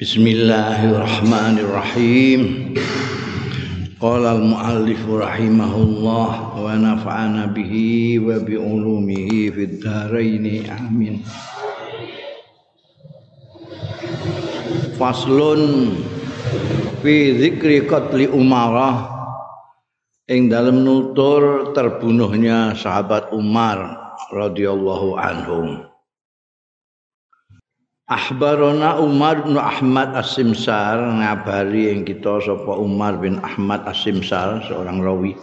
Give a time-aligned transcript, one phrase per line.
[0.00, 2.72] Bismillahirrahmanirrahim.
[4.00, 11.20] Qala al-muallif rahimahullah wa nafa'ana bihi wa bi ulumihi fid dharain amin.
[14.96, 15.92] Faslun
[17.04, 19.04] fi dzikri qatli Umarah
[20.32, 24.00] ing dalam nutur terbunuhnya sahabat Umar
[24.32, 25.89] radhiyallahu anhum.
[28.10, 35.38] Akhbarona Umar bin Ahmad As-Simsar ngabari yang kita sapa Umar bin Ahmad As-Simsar seorang rawi.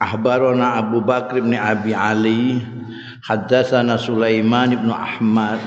[0.00, 2.64] Akhbarona Abu Bakr bin Abi Ali.
[3.28, 5.60] Haddatsana Sulaiman bin Ahmad.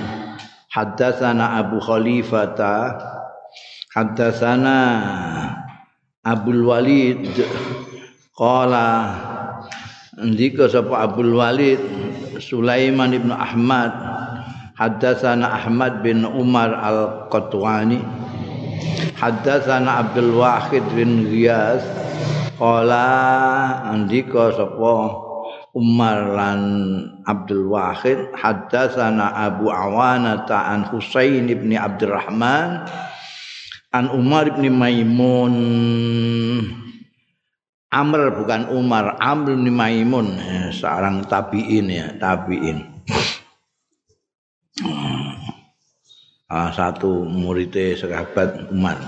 [0.73, 2.97] Haddatsana Abu Khalifata.
[3.93, 4.77] Haddatsana
[6.25, 7.21] Abdul Walid.
[8.33, 9.13] Qala
[10.17, 11.81] Ndika sapa Abdul Walid
[12.41, 13.93] Sulaiman bin Ahmad
[14.71, 17.99] Haddatsana Ahmad bin Umar Al-Qatwani.
[19.19, 21.83] Haddatsana Abdul Wahid bin Ghiyas.
[22.55, 23.07] Qala
[23.91, 24.95] andika sapa
[25.75, 26.61] Umar lan
[27.27, 28.31] Abdul Wahid.
[28.31, 32.87] Haddatsana Abu Awana an Husain bin Abdurrahman.
[33.91, 35.55] An Umar bin Maimun.
[37.91, 39.19] Amr bukan Umar.
[39.19, 40.39] Amr bin Maimun.
[40.71, 42.91] Seorang tabiin ya tabiin
[46.51, 48.99] salah satu muridnya sahabat Umar.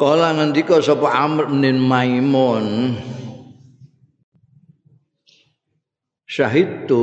[0.00, 2.96] Kala ngendika sapa Amr bin Maimun
[6.24, 7.02] Syahidtu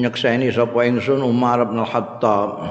[0.00, 2.64] nyekseni sapa ingsun Umar bin Khattab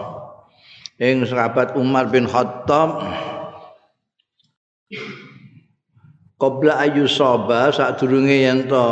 [0.98, 3.06] ing sahabat Umar bin Khattab
[6.42, 8.88] Qabla ayu soba saat durunge yen to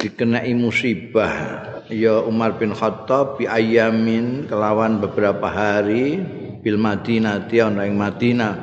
[0.00, 6.24] dikenai musibah ya Umar bin Khattab bi ayamin kelawan beberapa hari
[6.64, 8.54] bil Madinah ana ing Madinah.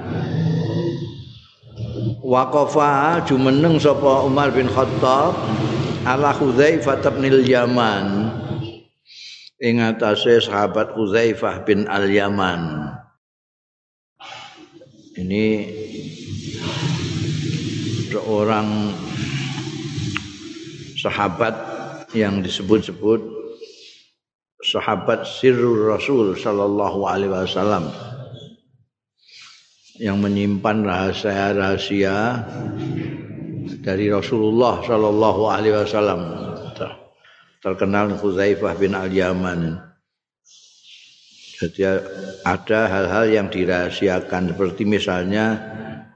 [2.26, 5.38] Waqafa jumeneng sapa Umar bin Khattab
[6.04, 8.34] ala Hudzaifah bin Yaman.
[9.60, 12.96] Ing atase sahabat Hudzaifah bin Al-Yaman.
[15.20, 15.48] Ini
[18.08, 18.96] seorang
[20.96, 21.79] sahabat
[22.16, 23.22] yang disebut-sebut
[24.60, 27.90] sahabat sirrul rasul sallallahu alaihi wasallam
[30.00, 32.48] yang menyimpan rahasia-rahasia
[33.84, 36.22] dari Rasulullah sallallahu alaihi wasallam.
[37.60, 39.76] Terkenal Huzaifah bin Al-Yaman.
[41.60, 41.84] Jadi
[42.48, 44.56] ada hal-hal yang dirahasiakan.
[44.56, 45.60] Seperti misalnya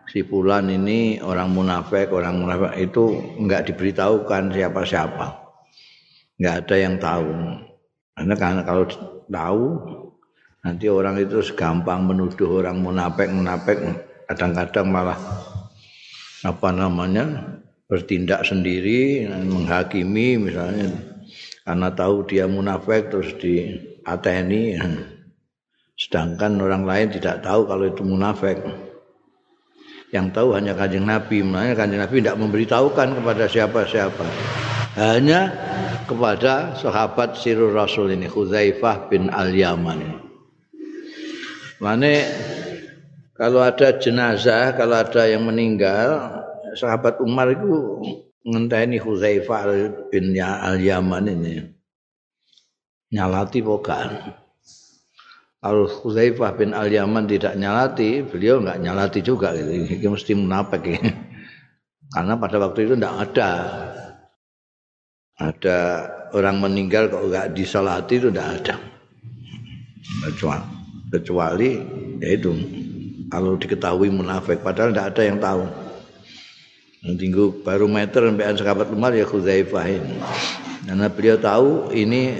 [0.07, 5.42] si fulan ini orang munafik, orang munafik itu enggak diberitahukan siapa-siapa.
[6.43, 7.31] Enggak ada yang tahu.
[8.19, 8.83] Karena karena kalau
[9.31, 9.67] tahu
[10.59, 13.79] nanti orang itu segampang menuduh orang munafik, munafik
[14.27, 15.15] kadang-kadang malah
[16.43, 17.55] apa namanya
[17.87, 20.91] bertindak sendiri menghakimi misalnya.
[21.63, 24.75] Karena tahu dia munafik terus di ateni
[25.95, 28.59] sedangkan orang lain tidak tahu kalau itu munafik.
[30.11, 31.39] Yang tahu hanya kanjeng Nabi.
[31.39, 34.27] Makanya kanjeng Nabi tidak memberitahukan kepada siapa-siapa
[34.93, 35.49] hanya
[36.05, 40.21] kepada sahabat sirul rasul ini Khuzaifah bin Al-Yaman
[41.81, 42.15] Mane
[43.33, 46.41] kalau ada jenazah kalau ada yang meninggal
[46.77, 47.99] sahabat Umar itu
[48.45, 49.61] ngenteni Khuzaifah
[50.13, 51.73] bin Al-Yaman ini
[53.09, 54.37] nyalati bukan
[55.63, 59.95] Al Huzaifah bin Al Yaman tidak nyalati, beliau enggak nyalati juga gitu.
[59.95, 60.99] Ini mesti munafik ya.
[62.13, 63.51] Karena pada waktu itu enggak ada
[65.37, 68.75] ada orang meninggal kok enggak disalati itu enggak ada.
[70.29, 70.65] Kecuali,
[71.09, 71.69] kecuali
[72.21, 72.51] ya itu
[73.31, 75.63] kalau diketahui munafik padahal enggak ada yang tahu.
[77.03, 77.25] Nanti
[77.67, 80.15] baru meter sampai sahabat Umar ya Huzaifah ini.
[80.87, 82.39] Karena beliau tahu ini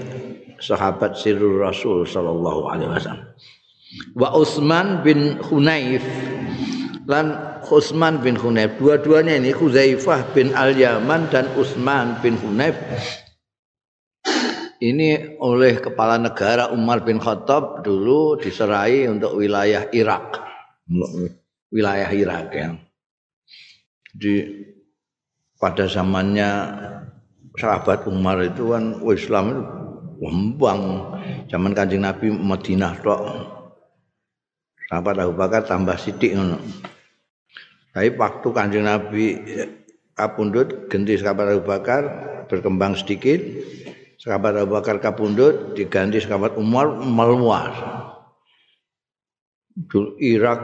[0.60, 3.28] sahabat sirrul rasul sallallahu alaihi wasallam
[4.14, 6.02] wa Utsman bin Hunayf
[7.04, 12.76] lan Utsman bin Hunayf dua-duanya ini Huzaifah bin Al-Yaman dan Utsman bin Hunayf
[14.84, 20.44] ini oleh kepala negara Umar bin Khattab dulu diserai untuk wilayah Irak.
[21.72, 22.68] Wilayah Irak ya.
[24.12, 24.44] Di
[25.56, 26.50] pada zamannya
[27.56, 29.62] sahabat Umar itu kan Islam itu
[30.14, 30.82] Wembang.
[31.50, 33.22] Zaman Kanjeng Nabi Madinah tok.
[34.86, 36.60] Sahabat Abu Bakar tambah sithik ngono.
[37.94, 39.38] Tapi waktu Kanjeng Nabi
[40.18, 42.02] kapundut ganti sahabat Abu Bakar
[42.50, 43.38] berkembang sedikit.
[44.18, 47.74] Sahabat Abu Bakar kapundut diganti sahabat Umar meluas.
[50.18, 50.60] Irak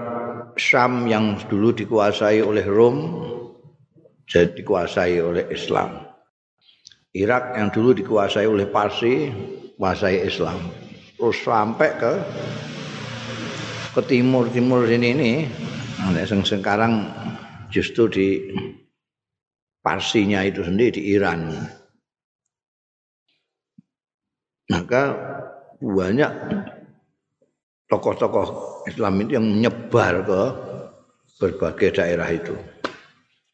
[0.59, 2.99] Syam yang dulu dikuasai oleh Rom
[4.31, 6.07] jadi dikuasai oleh Islam.
[7.11, 9.27] Irak yang dulu dikuasai oleh Parsi,
[9.75, 10.71] kuasai Islam.
[11.19, 12.13] Terus sampai ke
[13.91, 15.33] ke timur timur sini ini,
[16.09, 16.93] nah, sekarang
[17.69, 18.27] justru di
[19.81, 21.57] Parsinya itu sendiri di Iran.
[24.69, 25.03] Maka
[25.81, 26.33] banyak
[27.89, 28.47] tokoh-tokoh
[28.87, 30.43] Islam itu yang menyebar ke
[31.41, 32.53] berbagai daerah itu.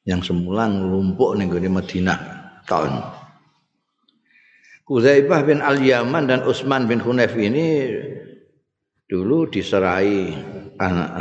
[0.03, 2.19] Yang semula ngelumpuk nih di Madinah
[2.67, 2.93] tahun.
[4.87, 7.91] Kuzaibah bin Al-Yaman dan Utsman bin Hunayf ini
[9.07, 10.31] dulu diserai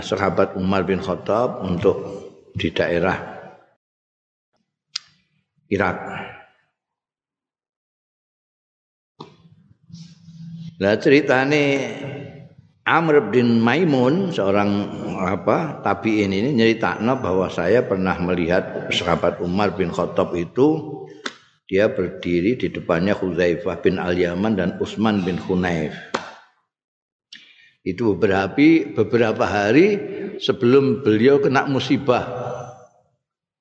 [0.03, 1.97] sahabat Umar bin Khattab untuk
[2.55, 3.17] di daerah
[5.71, 5.97] Irak.
[10.75, 11.63] Lah ceritane
[12.85, 14.69] Amr bin Maimun seorang
[15.17, 21.01] apa tabiin ini nyeritakno bahwa saya pernah melihat sahabat Umar bin Khattab itu
[21.65, 26.14] dia berdiri di depannya Huzaifah bin Al-Yaman dan Utsman bin Hunayf.
[27.85, 30.01] Itu beberapa beberapa hari
[30.41, 32.25] sebelum beliau kena musibah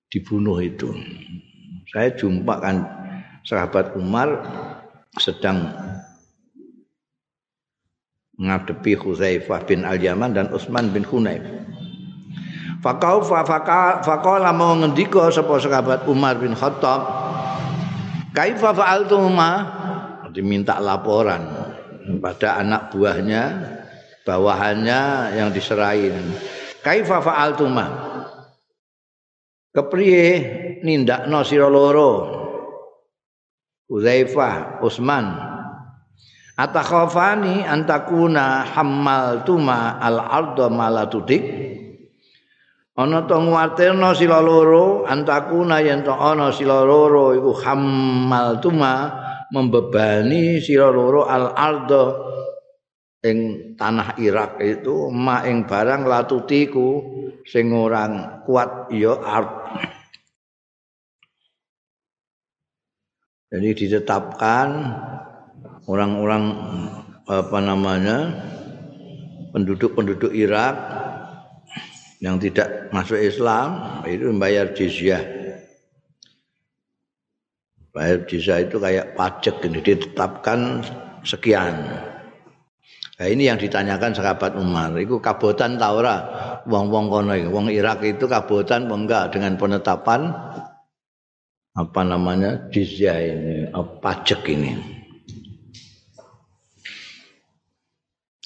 [0.08, 0.88] dibunuh itu.
[1.92, 2.88] Saya jumpa kan
[3.44, 4.40] sahabat Umar
[5.20, 5.68] sedang
[8.40, 11.44] menghadapi Huzaifah bin Al-Yaman dan Utsman bin Hunayf.
[12.80, 17.00] Fakau fakala mau ngendika sapa sahabat Umar bin Khattab
[18.34, 19.50] Kaifa fa'altuma
[20.34, 21.48] diminta laporan
[22.18, 23.42] pada anak buahnya
[24.24, 26.10] bawahannya yang diserai
[26.84, 27.86] Kaifa fa'altuma
[29.72, 30.26] kepriye
[30.84, 32.12] nindakno sira loro?
[33.84, 35.54] Uzaifah Utsman
[36.54, 41.42] Atakhafani antakuna hammal tuma al ardo malatudik
[42.94, 47.58] ana to nguwatirno sila loro antakuna yen to ana sila loro iku
[48.62, 48.92] tuma
[49.50, 52.04] membebani sila loro al ardo
[53.26, 57.02] ing tanah Irak itu ma ing barang latutiku
[57.44, 59.50] sing orang kuat ya art
[63.54, 64.68] jadi ditetapkan
[65.86, 66.44] orang-orang
[67.30, 68.18] apa namanya
[69.54, 70.74] penduduk-penduduk Irak
[72.18, 75.22] yang tidak masuk Islam itu membayar jizyah.
[77.94, 80.82] Bayar jizyah itu kayak pajak ini ditetapkan
[81.22, 81.74] sekian.
[83.14, 84.90] Nah, ini yang ditanyakan sahabat Umar.
[84.98, 86.26] Itu kabotan taura
[86.66, 90.34] wong-wong kono Wong Irak itu kabotan enggak dengan penetapan
[91.74, 93.70] apa namanya jizyah ini,
[94.02, 94.94] pajak ini.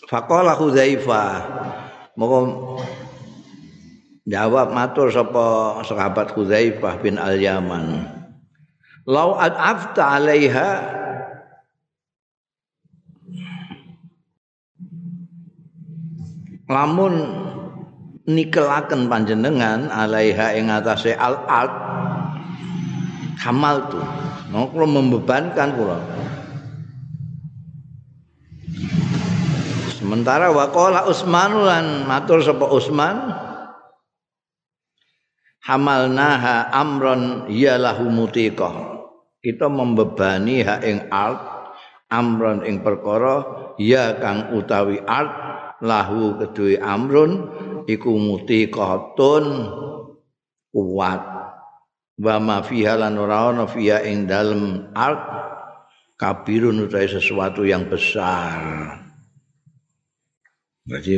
[0.08, 1.32] Faqala Hudzaifah
[2.16, 2.40] Moko
[4.24, 8.08] jawab matur sapa sahabat Hudzaifah bin Al-Yaman
[9.04, 10.68] Lau afta 'alaiha
[16.68, 17.14] lamun
[18.28, 21.72] nikelaken panjenengan alaiha ing atase al-ard
[23.40, 24.00] hamal tu
[24.52, 25.98] mau membebankan kula
[30.08, 33.28] Sementara waqala Utsman lan matur sapa Utsman
[35.60, 39.04] hamalnaha amron ya lahu mutiqah.
[39.44, 41.44] Kita membebani hak ing art
[42.08, 43.44] amron ing perkara
[43.76, 45.47] ya kang utawi art
[45.82, 47.46] lahu kedue amrun
[47.86, 49.44] iku mutiqatun
[50.74, 51.22] kuat
[52.18, 55.22] wa ma fiha lan ora ana fiha ing dalem art
[56.18, 58.98] kabirun utawi sesuatu yang besar.
[60.88, 61.14] Jadi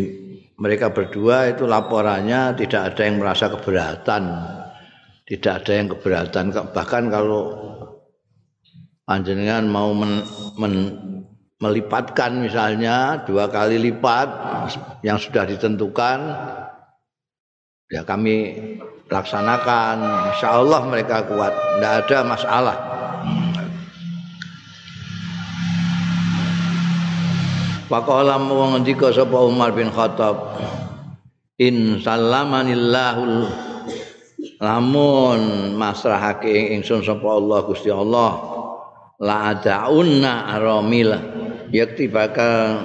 [0.60, 4.22] mereka berdua itu laporannya tidak ada yang merasa keberatan.
[5.24, 6.52] Tidak ada yang keberatan.
[6.52, 7.42] Bahkan kalau
[9.06, 10.26] panjenengan mau men,
[10.58, 10.74] men,
[11.60, 14.28] melipatkan misalnya dua kali lipat
[15.04, 16.18] yang sudah ditentukan,
[17.92, 18.56] ya kami
[19.10, 19.96] laksanakan.
[20.32, 21.52] Insya Allah mereka kuat.
[21.52, 22.76] Tidak ada masalah.
[27.90, 30.62] Faqala wong ngendika sapa Umar bin Khattab
[31.58, 33.50] In sallamanillahu
[34.62, 38.38] lamun masrahake ingsun sapa Allah Gusti Allah
[39.18, 41.39] la adaunna aramila
[41.70, 42.82] yakti bakal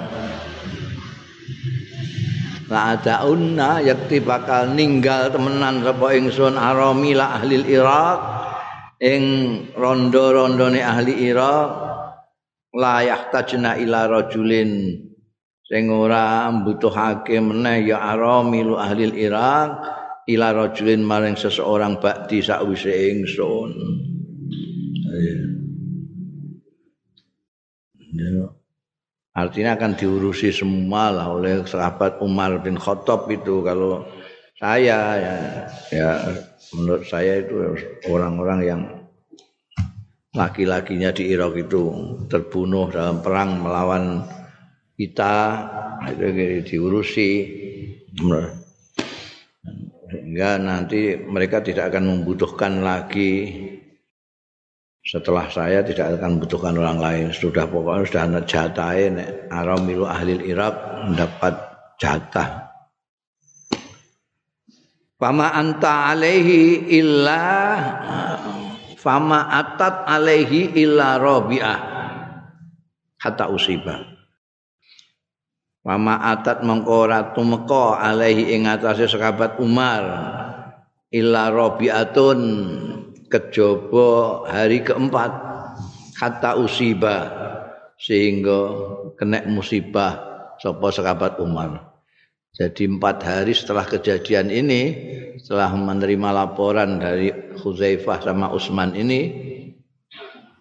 [2.66, 8.18] la adaunna yakti bakal ninggal temenan sapa ingsun aramila ahli Irak
[9.02, 9.22] ing
[9.74, 11.68] rondo-rondone ahli Irak
[12.74, 15.02] la yahtajna ila rajulin
[15.66, 19.82] sing ora mbutuhake meneh ya aramilu ahli Irak
[20.30, 23.70] ila rajulin maring seseorang bakti sakwise ingsun
[28.16, 28.55] ya.
[29.36, 33.60] Artinya akan diurusi semua lah oleh sahabat Umar bin Khattab itu.
[33.60, 34.08] Kalau
[34.56, 35.34] saya ya,
[35.92, 36.08] ya
[36.72, 37.76] menurut saya itu
[38.08, 38.82] orang-orang yang
[40.32, 41.92] laki-lakinya di Irak itu
[42.32, 44.24] terbunuh dalam perang melawan
[44.96, 45.36] kita
[46.08, 46.24] itu
[46.64, 47.30] diurusi.
[50.06, 53.60] Sehingga nanti mereka tidak akan membutuhkan lagi
[55.06, 57.26] setelah saya tidak akan membutuhkan orang lain.
[57.30, 61.54] Sudah pokoknya sudah ada jatahin aramilu ahli Irak mendapat
[62.02, 62.66] jatah.
[65.16, 67.40] Fama anta alaihi illa
[68.98, 71.80] fama atat alaihi illa rabi'ah.
[73.22, 74.02] Hatta usiba.
[75.86, 80.02] Mama atat mengko ora alaihi ing atase sahabat Umar.
[81.14, 82.40] Illa rabiatun
[83.26, 85.30] kejaba hari keempat
[86.16, 87.16] kata usiba
[87.96, 88.72] sehingga
[89.16, 90.20] kena musibah
[90.60, 91.96] sapa sahabat Umar.
[92.56, 94.82] Jadi empat hari setelah kejadian ini,
[95.36, 97.28] setelah menerima laporan dari
[97.60, 99.28] Huzaifah sama Utsman ini,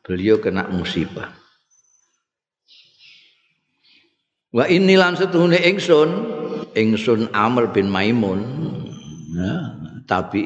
[0.04, 1.32] beliau kena musibah.
[4.52, 6.10] Wa ini lan setuhune ingsun,
[6.76, 8.40] ingsun Amr bin Maimun,
[9.36, 9.75] ya,
[10.06, 10.42] tapi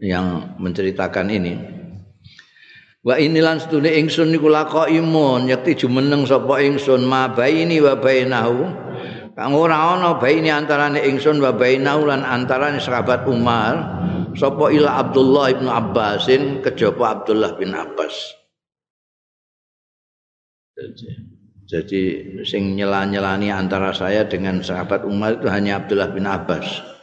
[0.00, 1.54] yang menceritakan ini.
[3.04, 8.64] Wa ini lan setuhune ingsun niku laqaimun, yakti jumeneng sapa ingsun ma baini wa bainahu.
[9.36, 13.76] Kang ora ana baini antarane ingsun wa bainahu lan antarane sahabat Umar,
[14.32, 18.14] sapa ila Abdullah bin Abbasin kejaba Abdullah bin Abbas.
[21.64, 22.02] Jadi
[22.44, 26.93] sing nyela-nyelani antara saya dengan sahabat Umar itu hanya Abdullah bin Abbas.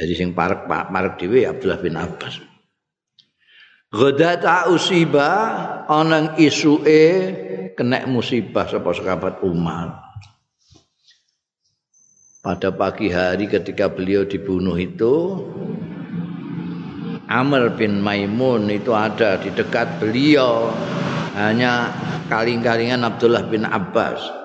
[0.00, 2.40] Jadi sing parek Pak parek dhewe Abdullah bin Abbas.
[3.92, 5.28] Ghadata usiba
[5.92, 7.04] onang isuke
[7.76, 10.00] kena musibah sapa sahabat Umar.
[12.40, 15.44] Pada pagi hari ketika beliau dibunuh itu
[17.28, 20.72] Amr bin Maimun itu ada di dekat beliau
[21.36, 21.92] hanya
[22.32, 24.39] kaling-kalingan Abdullah bin Abbas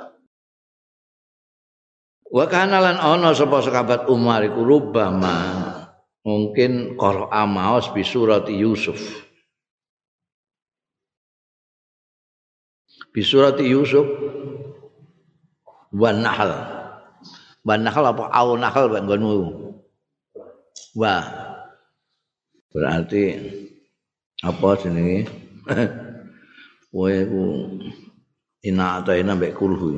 [2.36, 5.40] wa kana lan ana sapa sahabat Umar iku rubama
[6.28, 9.00] mungkin qara'a maos bi surat Yusuf.
[13.16, 14.04] Bi surat Yusuf
[15.96, 16.52] wan nahl
[17.64, 19.36] wan nahl apa au nahl nggonmu
[21.00, 21.16] wa.
[22.76, 23.24] Berarti
[24.44, 25.32] apa jenenge?
[26.92, 27.44] Kowe ku
[28.66, 29.94] ina ata ina mbek kulhu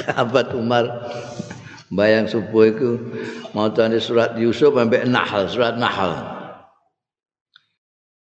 [0.00, 0.88] sahabat Umar
[1.92, 2.96] bayang subuh itu
[3.52, 6.38] macane surat Yusuf sampai Nahl surat Nahl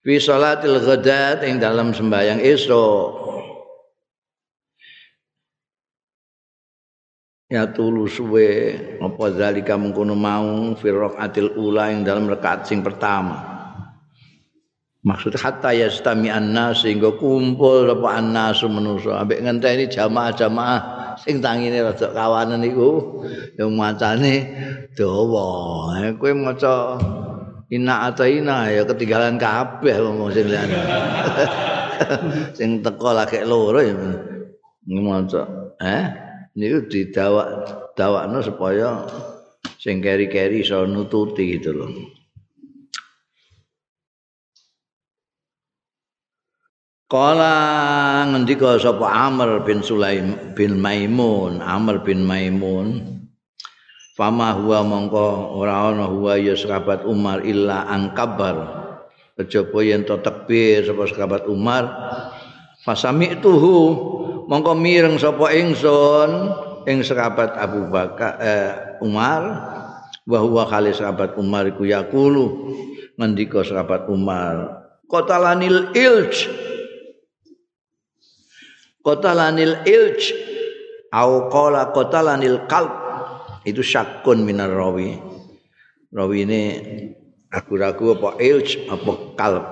[0.07, 3.27] fi salatil ghadat ing dalam sembahyang esok.
[7.47, 13.56] Ya tulu suwe apa zalika mengkono mau fi raqatil ula ing dalam rakaat sing pertama
[15.07, 20.79] maksudnya hatta yastami annas sehingga kumpul apa annas manusa ambek ngenteni jamaah-jamaah
[21.23, 23.23] sing tangine rada kawanan iku
[23.55, 24.51] yang macane
[24.99, 26.99] dawa kowe maca
[27.67, 30.79] Inna ataina ya ketinggalan kabeh wong sing liyane.
[32.57, 33.91] sing teko lagi loro ya.
[34.87, 35.43] Ngono
[35.83, 36.03] eh
[36.55, 37.47] niku didawak
[37.99, 39.03] dawakno supaya
[39.83, 41.91] sing keri-keri iso nututi gitu loh.
[47.07, 52.99] Kala ngendika sapa Amr bin Sulaim bin Maimun, Amr bin Maimun.
[54.19, 58.83] Fama huwa mongko ora ana huwa ya sahabat Umar illa angkabar.
[59.39, 61.87] Kejaba yen to tekbir sapa sahabat Umar.
[62.83, 63.79] Fasami tuhu
[64.51, 66.51] mongko mireng sapa ingsun
[66.91, 69.43] ing sahabat Abu Bakar eh, Umar
[70.27, 72.75] wa huwa khali sahabat Umar iku yaqulu
[73.15, 76.67] ngendika sahabat Umar qatalanil ilj
[79.07, 80.35] qatalanil ilj
[81.15, 82.91] au qala qatalanil qalb.
[83.63, 85.15] Itu syakun minar rawi.
[86.11, 86.61] Rawi ini
[87.47, 89.65] ragu-ragu apa ilj apa kalb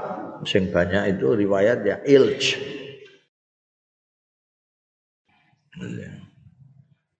[0.47, 2.43] sing banyak itu riwayat ya ilj.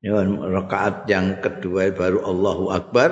[0.05, 3.09] Ya, rakaat yang kedua baru Allahu Akbar.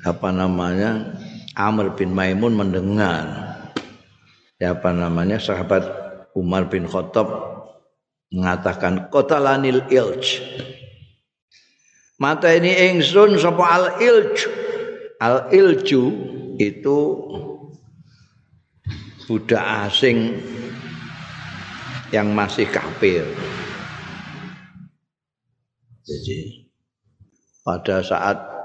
[0.00, 1.12] Apa namanya?
[1.58, 3.49] Amr bin Maimun mendengar
[4.60, 5.88] siapa namanya sahabat
[6.36, 7.32] Umar bin Khattab
[8.28, 10.44] mengatakan qatalanil ilj.
[12.20, 14.36] Mata ini ingsun sapa al ilj?
[15.16, 16.02] Al ilju
[16.60, 16.98] itu
[19.24, 20.36] budak asing
[22.12, 23.24] yang masih kafir.
[26.04, 26.68] Jadi
[27.64, 28.59] pada saat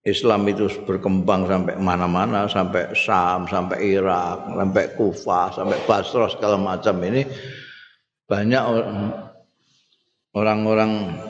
[0.00, 6.96] Islam itu berkembang sampai mana-mana, sampai Sam, sampai Irak, sampai Kufah, sampai Basra segala macam
[7.04, 7.28] ini
[8.24, 8.62] banyak
[10.32, 11.20] orang-orang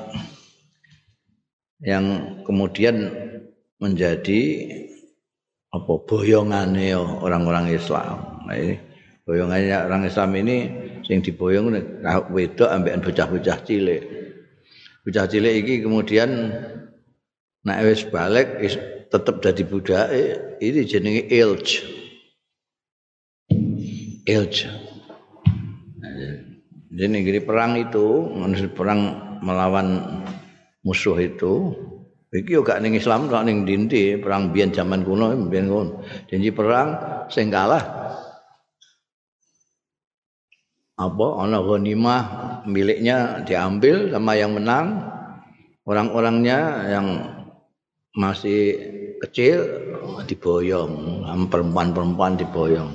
[1.82, 2.04] yang
[2.46, 3.10] kemudian
[3.80, 4.42] menjadi
[5.74, 8.44] apa boyongannya orang-orang Islam.
[8.46, 8.54] Nah,
[9.26, 10.56] boyongannya orang Islam ini
[11.02, 11.74] sing diboyong
[12.30, 14.02] wedok ambek bocah-bocah cilik.
[15.02, 16.54] Bocah cilik iki kemudian
[17.60, 18.80] Nek wis balik wis
[19.12, 21.68] tetep dadi budake ini jenenge ilj.
[24.24, 24.56] Ilj.
[26.90, 28.26] Jadi negeri perang itu,
[28.74, 29.00] perang
[29.40, 30.20] melawan
[30.82, 31.72] musuh itu,
[32.34, 36.02] iki yo gak Islam kok ning dindi perang biyen zaman kuno biyen ngono.
[36.26, 36.98] Janji perang
[37.30, 38.00] sing kalah
[41.00, 42.22] apa ana ghanimah
[42.68, 45.00] miliknya diambil sama yang menang
[45.88, 46.58] orang-orangnya
[46.92, 47.06] yang
[48.16, 48.76] masih
[49.22, 49.62] kecil
[50.26, 52.90] diboyong, perempuan-perempuan diboyong.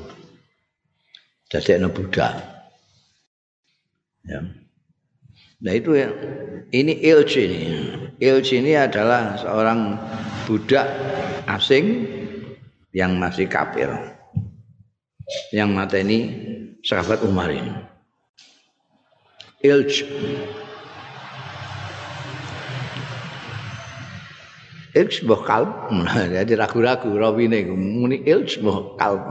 [1.48, 2.34] Jadi budak.
[4.25, 4.41] Ya.
[5.62, 6.10] Nah itu ya,
[6.74, 7.60] ini Ilj ini.
[8.17, 9.95] Ilj ini adalah seorang
[10.50, 10.89] budak
[11.45, 12.10] asing
[12.91, 13.88] yang masih kafir.
[15.53, 16.19] Yang mata ini
[16.81, 17.74] sahabat Umar ini.
[19.62, 19.91] Ilj
[24.95, 25.69] ilj mbah kalb
[26.31, 29.23] jadi ragu-ragu rawine muni ilj mbah kalb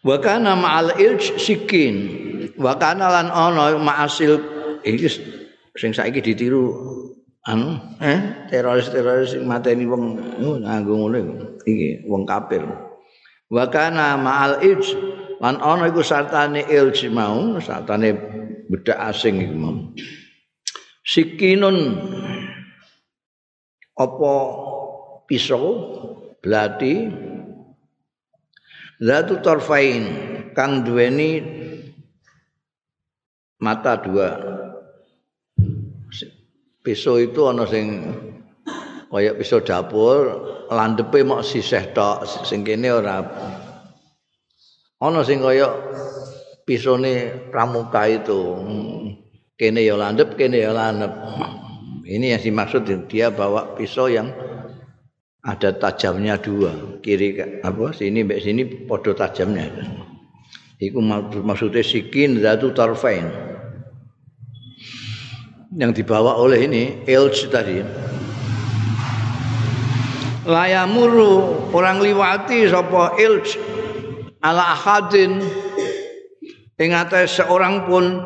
[0.00, 1.96] wa kana ma'al ilj sikin.
[2.60, 4.36] Wa kana lan ana ma'asil
[4.84, 5.08] iki
[5.76, 6.72] sing saiki ditiru
[7.48, 11.18] anu eh teroris-teroris sing mateni wong nganggo ngono
[11.64, 12.64] iki wong kafir.
[13.48, 14.86] Wa kana ma'al ilj
[15.40, 18.16] lan ana iku sartane ilj mau sartane
[18.68, 19.76] bedak asing iku mau.
[21.00, 21.76] Sikinun
[24.00, 24.34] apa
[25.28, 25.64] pisau
[26.40, 27.28] belati?
[29.00, 30.04] Zatu tarfain
[30.52, 31.40] kang duweni
[33.60, 34.28] mata dua.
[36.80, 38.12] Pisau itu ana sing
[39.08, 40.20] kaya pisau dapur
[40.68, 43.24] landepe mok sisih tok sing kene ora.
[45.00, 45.68] Ana sing kaya
[46.68, 48.40] pisone pramuka itu.
[49.56, 51.12] Kene ya landep kene ya landep
[52.10, 54.34] Ini yang dimaksud dia bawa pisau yang
[55.46, 59.70] ada tajamnya dua, kiri apa sini mbek sini podo tajamnya.
[60.82, 60.98] Iku
[61.46, 63.30] maksudnya sikin zatu tarfain.
[65.70, 67.78] Yang dibawa oleh ini Elj tadi.
[70.50, 73.54] Layamuru orang liwati sapa Elj
[74.42, 75.38] ala ahadin
[76.74, 76.90] ing
[77.30, 78.18] seorang pun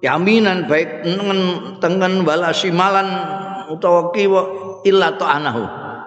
[0.00, 1.40] yaminan baik tengen
[1.80, 3.08] tengen wala simalan
[3.68, 4.42] utawa kiwa
[4.84, 5.64] illa anahu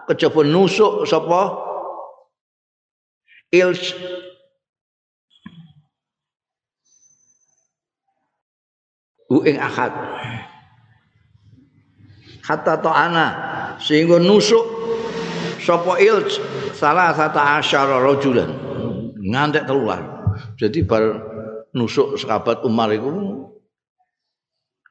[0.09, 1.41] kejaba nusuk sapa?
[3.53, 3.71] Il
[9.29, 9.93] u ing akad.
[12.43, 13.27] Hatta ana
[13.77, 14.65] sehingga nusuk
[15.61, 16.27] sapa il
[16.73, 18.49] salah satu asyara rajulan.
[19.23, 20.01] Ngantek telulah
[20.59, 21.03] jadi bar
[21.71, 23.52] nusuk sahabat Umar itu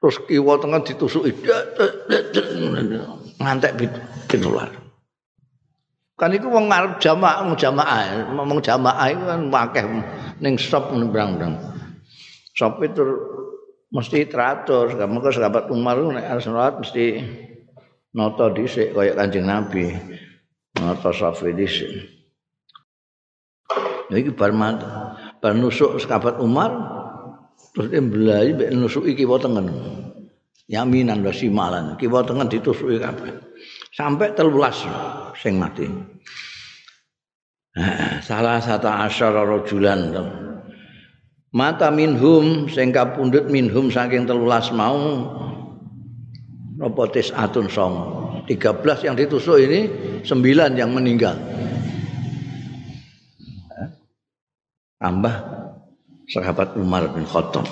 [0.02, 1.30] terus kiwa tengah ditusuki
[3.38, 3.72] ngantek
[4.26, 4.66] pitular
[6.18, 9.84] kan itu wong ngarep jamaah jamaah ngomong jamaah itu kan akeh
[10.42, 11.54] ning sop nembang-nembang
[12.58, 13.02] sop itu
[13.92, 17.22] mesti teratur kamu ke sahabat Umar nek harus sholat mesti
[18.16, 19.92] noto dhisik kaya Kanjeng Nabi
[20.80, 21.90] noto safi dhisik.
[24.12, 24.52] Iki bar
[25.40, 26.72] bar nusuk sahabat Umar
[27.72, 29.66] terus dia belajar mbek nusuki kiwa tengen.
[30.70, 33.32] Yaminan wa simalan kiwa tengen ditusuki kabeh.
[33.92, 34.84] Sampai telulas
[35.40, 35.88] sing mati.
[38.20, 40.12] Salah satu asyara rajulan
[41.52, 45.28] mata minhum sing kapundhut minhum saking telulas mau.
[46.82, 47.94] Apa atun song?
[48.50, 49.86] 13 yang ditusuk ini
[50.26, 51.38] 9 yang meninggal.
[54.98, 55.61] Tambah
[56.32, 57.68] sahabat Umar bin Khattab.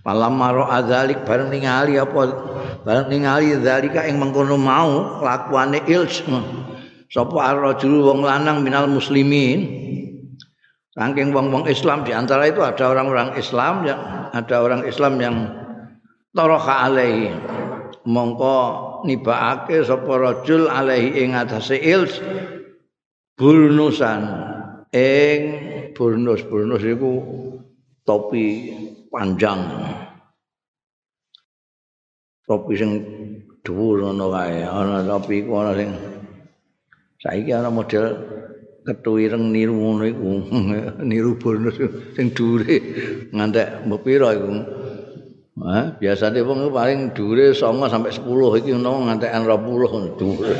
[0.00, 2.20] Palam maro adzalik bareng ningali apa?
[2.86, 6.24] Bareng ningali zalika ing mengkono mau lakuane ilj.
[7.10, 9.82] Sapa ar-rajul wong lanang minal muslimin?
[10.94, 14.00] Saking wong-wong Islam di antara itu ada orang-orang Islam yang
[14.30, 15.36] ada orang Islam yang
[16.30, 17.34] taraka alaihi.
[18.06, 18.58] Mongko
[19.04, 22.14] nibaake sapa rajul alaihi ing atase ils
[23.36, 24.22] burnusan
[24.94, 25.40] ing
[25.96, 27.10] burnus burnus iku
[28.06, 28.74] topi
[29.10, 29.60] panjang.
[32.46, 32.90] Topi sing
[33.62, 34.66] dhuwur ngono kae.
[34.66, 35.90] Ana topi iku ana sing
[37.22, 38.04] saiki ana model
[38.86, 40.30] ketu ireng niru ngono iku.
[41.10, 41.76] Niru burnus
[42.16, 42.76] sing dhuwure
[43.30, 44.50] ngantek mbok pira iku.
[45.60, 50.56] Hah, biasane wong paling dhuwure 9 sampai 10 iki ono ngantekan 20 dhuwure.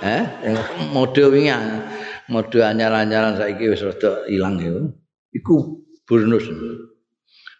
[0.00, 0.24] Eh,
[0.92, 1.52] mode wingi
[2.28, 4.92] mode anyar-anyaran saiki wis rada ilang iku.
[5.34, 5.54] Iku
[6.06, 6.46] burnus.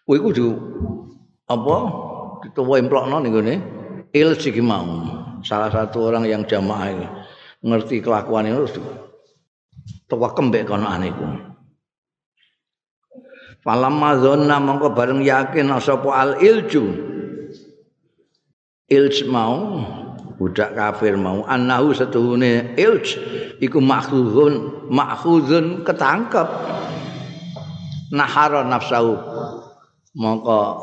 [0.05, 0.47] Kuwi kudu
[1.49, 1.77] apa?
[2.45, 3.55] Ditowo emplokno ning gone
[4.13, 4.85] il siki mau.
[5.45, 7.07] Salah satu orang yang jamaah ini
[7.65, 8.81] ngerti kelakuan itu
[10.05, 11.25] tuwa kembek kono ane iku.
[13.65, 17.13] Falamma dzanna mongko bareng yakin sapa al ilju.
[18.85, 19.81] Ilj mau
[20.37, 21.43] budak kafir mau.
[21.47, 23.07] Annahu setuhune ilj.
[23.59, 26.47] Iku makhuzun makhuzun ketangkep.
[28.13, 29.17] Nahara nafsau
[30.15, 30.79] mongko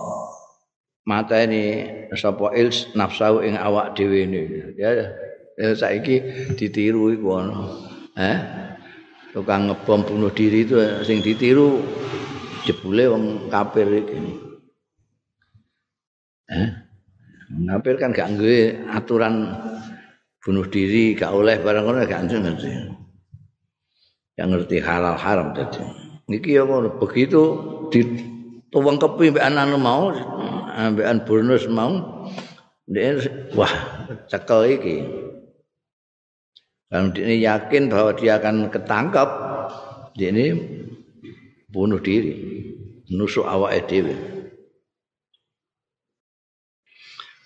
[1.08, 4.74] mata ini sapa ilj nafsau ing awak dhewe ini.
[4.76, 5.12] Ya,
[5.56, 6.20] ya saiki
[6.58, 7.56] ditiru iku ana.
[8.18, 8.38] Eh?
[9.32, 10.76] Tukang ngebom bunuh diri itu
[11.08, 11.80] sing ditiru
[12.68, 14.16] jebule wong kafir iki.
[16.52, 16.81] Eh?
[17.52, 18.60] Kafir kan gak nggawe
[18.96, 19.34] aturan
[20.40, 22.70] bunuh diri gak oleh barang ngono gak ngerti.
[24.40, 25.84] Yang ngerti halal haram tadi.
[26.32, 26.64] Niki ya
[26.96, 27.42] begitu
[27.92, 28.00] di
[28.72, 30.08] tuwang kepi mbek anak mau
[30.72, 32.24] ambekan bonus mau
[32.88, 33.20] dia
[33.52, 33.72] wah
[34.32, 34.96] cekel iki.
[36.88, 39.28] Dan dia yakin bahwa dia akan ketangkap,
[40.12, 40.52] dia ini
[41.72, 42.36] bunuh diri
[43.08, 44.12] nusuk awake dhewe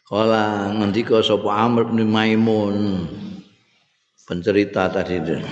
[0.06, 3.10] Kala ngendika sapa Amr bin Maimun.
[4.22, 5.42] Pencerita tadi itu.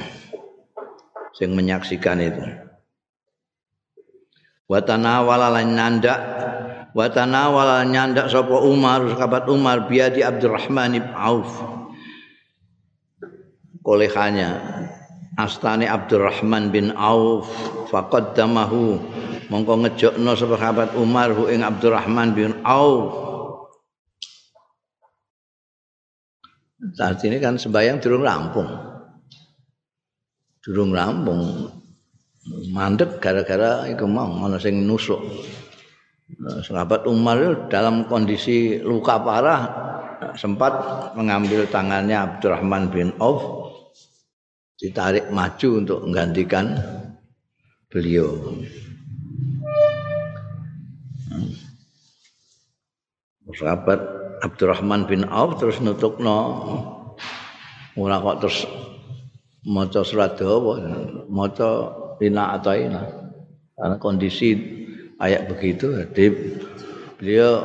[1.35, 2.39] Sing menyaksikan itu.
[4.71, 6.21] Wa tanawala lan nyandak.
[6.95, 11.51] Wa tanawala nyandak sapa Umar sahabat Umar biadi Abdurrahman bin Auf.
[13.83, 14.51] Kolehannya
[15.35, 17.51] astane Abdurrahman bin Auf
[17.91, 19.03] faqaddamahu.
[19.51, 23.34] Mongko ngejokno sahabat Umar hu ing Abdurrahman bin Auf
[26.93, 28.69] saat ini kan sembahyang durung rampung
[30.61, 31.73] durung rampung
[32.77, 35.21] mandek gara-gara iku mau ana sing nusuk
[36.61, 39.63] sahabat Umar itu dalam kondisi luka parah
[40.37, 40.73] sempat
[41.17, 43.73] mengambil tangannya Abdurrahman bin Auf
[44.81, 46.77] ditarik maju untuk menggantikan
[47.89, 48.29] beliau.
[51.31, 51.55] Hmm.
[53.55, 54.14] Sahabat
[54.45, 56.37] Abdurrahman bin Auf terus nutukno.
[57.97, 58.69] Ora kok terus
[59.65, 60.77] maca surat dawa
[61.33, 61.71] maca
[62.21, 63.03] ina atau ina
[63.75, 64.53] karena kondisi
[65.17, 66.27] ayat begitu jadi
[67.17, 67.65] beliau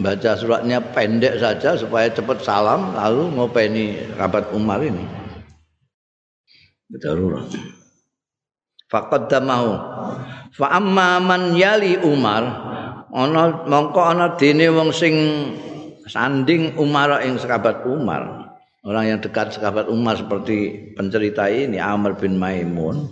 [0.00, 5.04] baca suratnya pendek saja supaya cepat salam lalu ngopeni rabat Umar ini.
[6.90, 7.46] Darurat.
[8.90, 9.72] Faqaddamahu.
[10.50, 12.42] Fa amma man yali Umar
[13.14, 15.14] ana mongko ana dene wong sing
[16.10, 18.50] sanding Umar ing sahabat Umar.
[18.82, 23.06] Orang yang dekat sahabat Umar seperti pencerita ini Amr bin Maimun.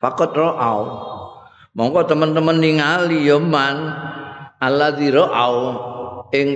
[0.00, 0.82] Faqad ra'au.
[1.76, 3.92] Mongko teman-teman ningali ya man
[4.62, 5.76] alladzi ra'au.
[6.32, 6.48] Ing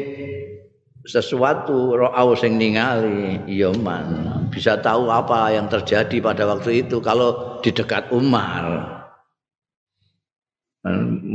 [1.04, 4.48] sesuatu ro'au sing ningali ya man.
[4.48, 9.02] Bisa tahu apa yang terjadi pada waktu itu kalau di dekat Umar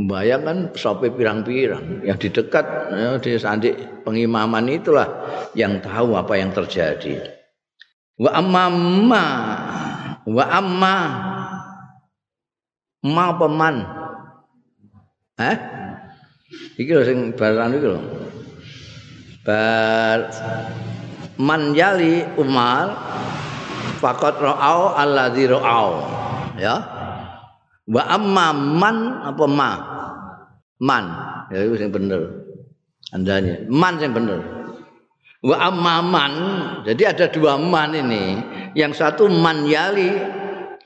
[0.08, 2.64] Bayangkan sampai pirang-pirang yang di dekat
[2.96, 3.76] ya, di sandik
[4.08, 5.04] pengimaman itulah
[5.52, 7.28] yang tahu apa yang terjadi.
[8.16, 9.24] Wa amma ma
[10.24, 10.96] wa amma
[13.04, 13.76] ma peman.
[15.36, 15.56] Eh?
[16.80, 18.00] Iki lho sing baran iki lho.
[19.48, 20.28] bar
[21.40, 22.92] man yali Umar
[23.96, 26.04] faqat ra'au alladzi ra'au
[26.60, 26.76] ya
[27.88, 29.70] wa amma man apa ma
[30.82, 31.04] man.
[31.50, 32.22] Ya itu yang bener.
[33.14, 33.66] Andanya.
[33.70, 34.40] Man yang bener.
[35.42, 36.34] Wa amma man.
[36.82, 38.42] Jadi ada dua man ini.
[38.74, 40.10] Yang satu man yali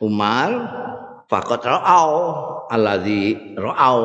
[0.02, 0.50] Umar
[1.28, 2.12] faqat ra'au
[2.68, 4.00] alladzi ra'au.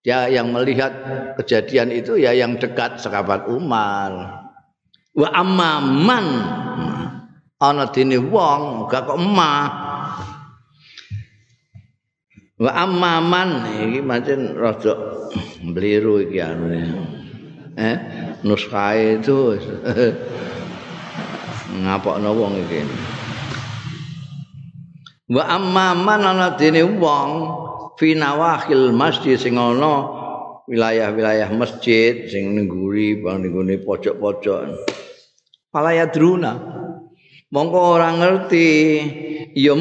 [0.00, 0.92] Ya yang melihat
[1.36, 4.40] kejadian itu ya yang dekat sahabat Umar.
[5.12, 6.24] Wa amman
[7.60, 9.89] ana dene wong gak kok emah
[12.60, 14.92] wa amman iki pancen rada
[15.64, 16.92] bliru iki anune
[17.80, 17.96] eh
[18.44, 19.56] nuskae itu
[21.80, 22.82] ngapokno wong iki.
[25.30, 27.30] Wa amman ana dene wong
[27.96, 30.18] fi nawahil masjid sing ana
[30.66, 33.46] wilayah-wilayah masjid sing nengguri bang
[33.86, 34.60] pojok-pojok.
[35.70, 36.58] Falaya druna
[37.54, 38.68] mongko ora ngerti
[39.54, 39.78] ya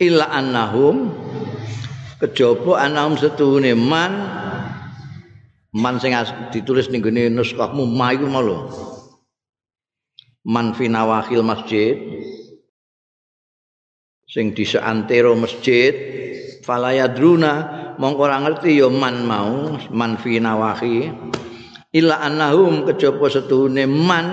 [0.00, 1.12] illa annahum.
[2.18, 4.12] Kejaba anahum setuhune man.
[5.70, 6.16] Man sing
[6.50, 8.58] ditulis ning gone nuskahmu mayu mau lho.
[10.42, 11.94] Man fi nawahil masjid.
[14.26, 15.94] Sing di seantero masjid
[16.62, 17.52] falayadruna
[17.98, 21.10] mongko ora ngerti ya man mau man fi nawahi
[21.90, 24.26] illa annahum kejaba setuhune man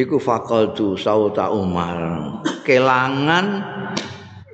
[0.00, 2.00] iku faqaltu sauta umar.
[2.64, 3.46] Kelangan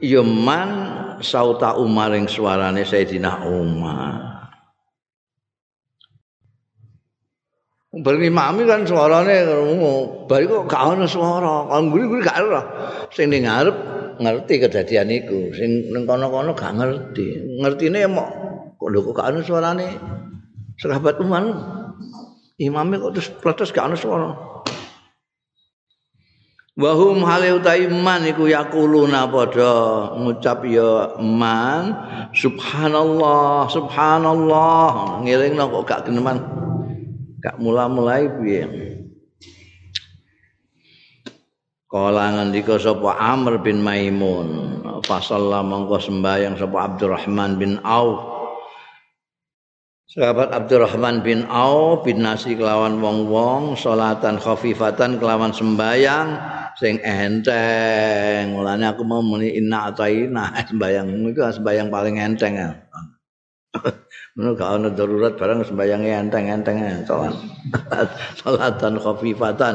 [0.02, 0.70] ya man
[1.22, 4.36] sauta umar ing suarane Sayyidina Umar.
[7.96, 12.62] Bari mami kan suarane ngono, bari kok gak ana suara, kan guri-guri gak ora.
[13.08, 13.72] Sing ning ngarep
[14.20, 15.48] ngerti kejadian iku.
[15.56, 17.56] Sing ning kono-kono gak ngerti.
[17.56, 18.28] Ngertine mok
[18.76, 19.88] kok lho kok gak ana suarane?
[20.76, 21.48] Sahabat Umar
[22.60, 24.56] imame kok terus protes gak ana suara
[26.76, 31.96] Wahum hale utai man iku yakuluna padha ngucap ya man
[32.36, 35.24] subhanallah subhanallah.
[35.24, 36.36] Ngelingno kok gak geneman.
[37.40, 38.62] Gak mula-mulai piye?
[41.88, 48.35] Kala ngendika sapa Amr bin Maimun, fasalla mongko sembayang sapa Abdurrahman bin Auf.
[50.16, 56.40] Sahabat Abdurrahman bin Auf bin nasi kelawan wong-wong salatan khafifatan kelawan sembayang
[56.80, 58.56] sing enteng.
[58.56, 61.04] Mulane aku mau muni inna ataina sembayang
[61.36, 62.56] iku sembayang paling enteng.
[64.40, 67.36] Menurut gak ada darurat barang sembayangnya enteng-enteng salat.
[68.40, 69.74] Salatan khafifatan.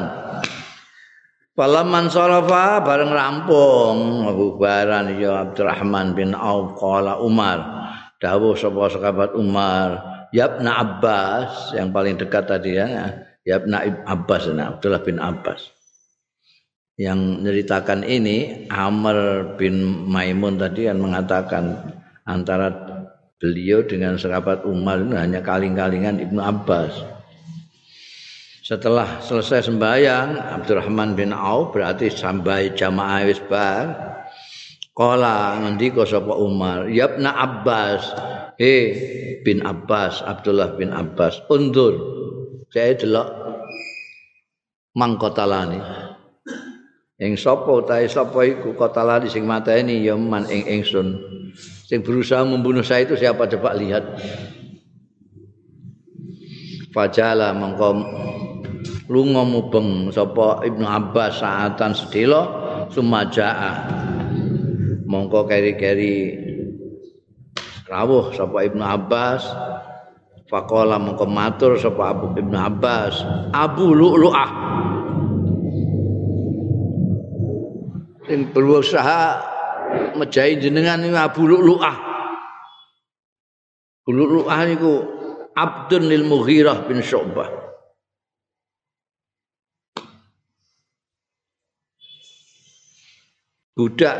[1.53, 7.61] Falaman sarafa bareng rampung bubaran ya Abdurrahman bin Auf qala Umar
[8.17, 12.87] dawuh sapa sahabat Umar Yabna Abbas yang paling dekat tadi ya.
[13.43, 15.67] Yabna Abbas nah, Abdullah bin Abbas.
[16.95, 19.17] Yang menceritakan ini Amr
[19.59, 22.69] bin Maimun tadi yang mengatakan antara
[23.41, 26.93] beliau dengan sahabat Umar ini hanya kaling-kalingan Ibnu Abbas.
[28.61, 34.13] Setelah selesai sembahyang Abdurrahman bin Auf berarti sampai jamaah wis bar.
[34.93, 38.13] Kala ngendika sapa Umar, "Yabna Abbas,
[38.59, 38.73] he
[39.45, 41.93] bin Abbas, Abdullah bin Abbas, undur."
[42.71, 43.27] Saya delok
[44.95, 45.79] mangkotalani.
[47.21, 51.21] Ing sapa utahe sapa iku kotalani sing mateni ya man ing ingsun.
[51.85, 54.01] Sing berusaha membunuh saya itu siapa coba lihat.
[56.95, 58.03] Fajala mengko
[59.11, 62.41] lunga mubeng sapa Ibnu Abbas saatan sedelo
[62.89, 63.71] sumajaa
[65.05, 66.15] mongko keri-keri
[67.91, 69.43] rawuh sapa Ibnu Abbas.
[70.47, 73.19] Faqala mongko matur sapa Abu Ibnu Abbas.
[73.51, 74.51] Abu Lu'lu'ah.
[78.31, 79.43] Sing berusaha
[80.15, 81.97] mejahi jenengan ini Abu Lu'lu'ah.
[84.07, 84.93] Abu Lu'lu'ah niku
[85.51, 87.59] Abdun lil Mughirah bin Syu'bah.
[93.71, 94.19] Budak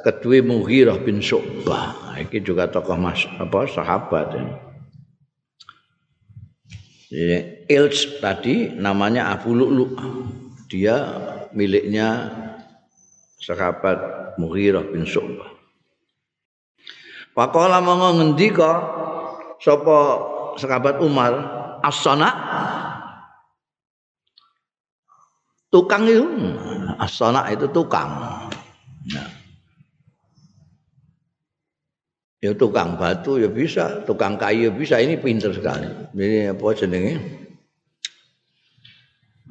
[0.00, 2.16] kedua Mughirah bin Syu'bah.
[2.16, 4.44] Ini juga tokoh mas, apa sahabat ya.
[7.66, 9.86] Ilch tadi namanya Abu Lu'lu.
[10.70, 10.96] Dia
[11.50, 12.30] miliknya
[13.42, 13.98] sahabat
[14.38, 15.50] Mughirah bin Syu'bah.
[17.34, 18.72] Pakola mau ngendika
[19.62, 19.98] sapa
[20.60, 21.32] sahabat Umar
[21.82, 22.30] asana
[25.72, 26.26] tukang itu.
[27.00, 28.10] Asana itu tukang
[32.40, 34.96] Ya tukang batu ya bisa, tukang kayu ya bisa.
[34.96, 35.84] Ini pinter sekali.
[36.16, 37.14] Ini apa jenenge?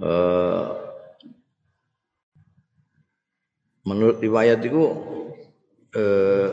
[0.01, 0.73] Uh,
[3.85, 4.89] menurut riwayat itu
[5.93, 6.49] uh,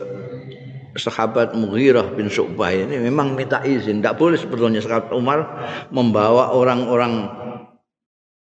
[0.93, 4.05] sahabat Mughirah bin Syu'bah ini memang minta izin.
[4.05, 5.39] Tidak boleh sebetulnya sahabat Umar
[5.89, 7.33] membawa orang-orang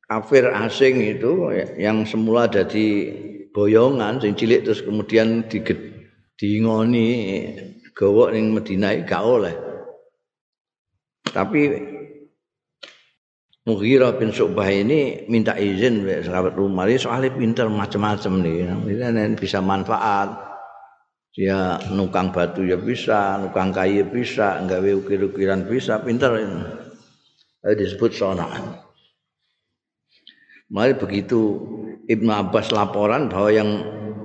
[0.07, 2.87] kafir asing itu yang semula jadi
[3.51, 5.46] boyongan sing cilik terus kemudian
[6.38, 7.11] dingoni
[7.97, 9.57] gawa ning Madinah gak oleh.
[11.33, 11.61] Tapi
[13.67, 18.57] Mughirah bin Subah ini minta izin sahabat Umar soalnya pinter macam-macam nih.
[18.95, 20.45] Ini bisa manfaat.
[21.37, 26.33] Dia nukang batu ya bisa, nukang kayu bisa, enggak ukir-ukiran bisa, pinter
[27.61, 28.81] disebut sonaan.
[30.73, 31.61] Mari begitu
[32.09, 33.71] Ibnu Abbas laporan bahwa yang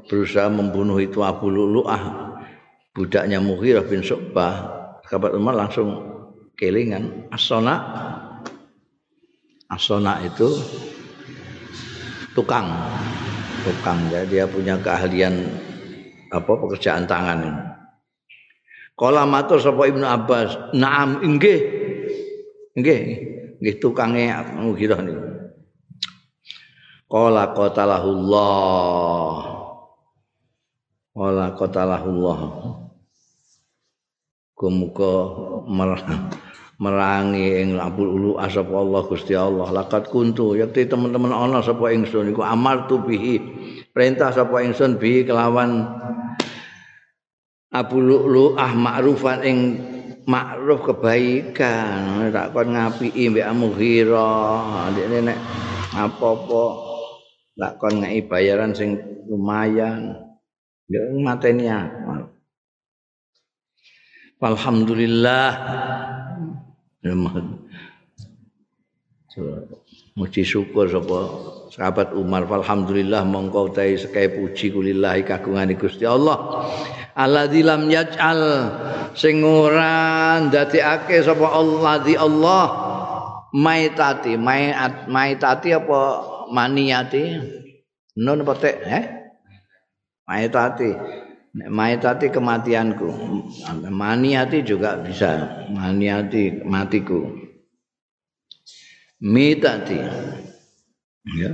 [0.08, 2.31] berusaha membunuh itu Abu Lulu'ah
[2.92, 4.68] budaknya Mughirah bin Subah
[5.08, 6.04] sahabat Umar langsung
[6.56, 7.80] kelingan asona
[9.72, 10.60] asona itu
[12.36, 12.68] tukang
[13.64, 15.48] tukang ya dia punya keahlian
[16.32, 17.64] apa pekerjaan tangan ini.
[18.96, 21.60] Kala matur sapa Ibnu Abbas, "Na'am inggih."
[22.72, 23.02] Inggih,
[23.60, 25.28] nggih tukange Mughirah niku.
[27.12, 29.51] Kala qatalahullah.
[31.12, 32.40] Kala qatalahullah.
[34.56, 35.14] Kumuka
[36.80, 39.68] merangi ing Abul Ulu asapa Allah Gusti Allah.
[39.76, 43.44] Laqad kuntu yakti teman-teman ana sapa ingsun iku amartu bihi.
[43.92, 45.84] Perintah sapa ingsun bihi kelawan
[47.76, 49.58] Abu Lu'lu ah ma'rufan ing
[50.32, 52.32] ma'ruf kebaikan.
[52.32, 54.32] Tak kon ngapiki mbek Mughira
[54.96, 55.40] ndekne nek
[55.92, 56.64] apa-apa
[57.60, 58.96] tak kon ngei bayaran sing
[59.28, 60.31] lumayan
[60.92, 61.72] ya mateni
[64.42, 65.50] Alhamdulillah.
[70.18, 71.20] Muji syukur sapa
[71.70, 72.50] sahabat Umar.
[72.50, 76.66] Alhamdulillah mongko ta'i sekai puji kulillahi kagungane Gusti Allah.
[77.14, 78.42] Alladzi lam yaj'al
[79.14, 82.66] sing ora ndadekake sapa Allah di Allah.
[83.54, 86.02] Maitati mait maitati apa
[86.50, 87.38] maniati?
[88.18, 88.58] Non apa
[88.90, 89.21] eh
[90.32, 90.96] maitati
[91.52, 93.12] Maitati kematianku.
[93.92, 95.68] Maniati juga bisa.
[95.68, 97.28] Maniati matiku.
[99.20, 100.00] Mitati.
[101.36, 101.52] Ya.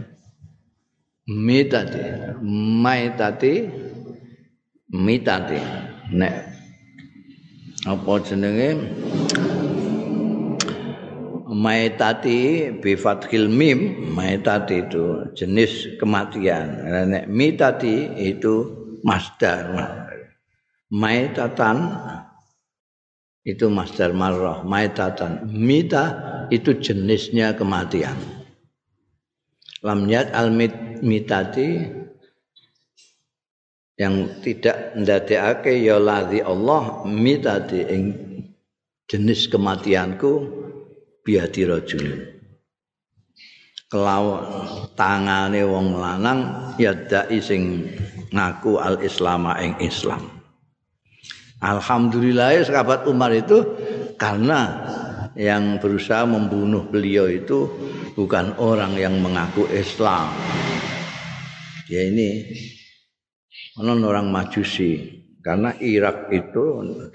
[1.25, 2.03] Mitati.
[2.85, 3.53] Maitati.
[4.93, 5.59] Mitati.
[6.13, 6.33] Nek.
[7.89, 8.69] Apa jenenge?
[11.57, 14.13] Maitati bifathil mim.
[14.13, 16.85] Maitati itu jenis kematian.
[17.09, 19.73] Nek mitati itu masdar
[20.91, 21.77] maitatan
[23.43, 26.05] itu masdar marrah maitatan mita
[26.51, 28.15] itu jenisnya kematian
[29.83, 30.51] lam yat al
[31.03, 31.91] mitati
[33.97, 38.03] yang tidak ndadekake ya ladzi Allah mitati ing
[39.07, 40.31] jenis kematianku
[41.27, 42.07] biati rajul
[43.91, 44.47] kelawan
[44.95, 47.91] tangane wong lanang ya dai sing
[48.31, 50.27] ngaku al islama ing Islam.
[51.63, 53.63] Alhamdulillah sahabat Umar itu
[54.19, 54.87] karena
[55.33, 57.71] yang berusaha membunuh beliau itu
[58.13, 60.29] bukan orang yang mengaku Islam.
[61.87, 62.43] Ya ini
[63.79, 66.63] non orang Majusi karena Irak itu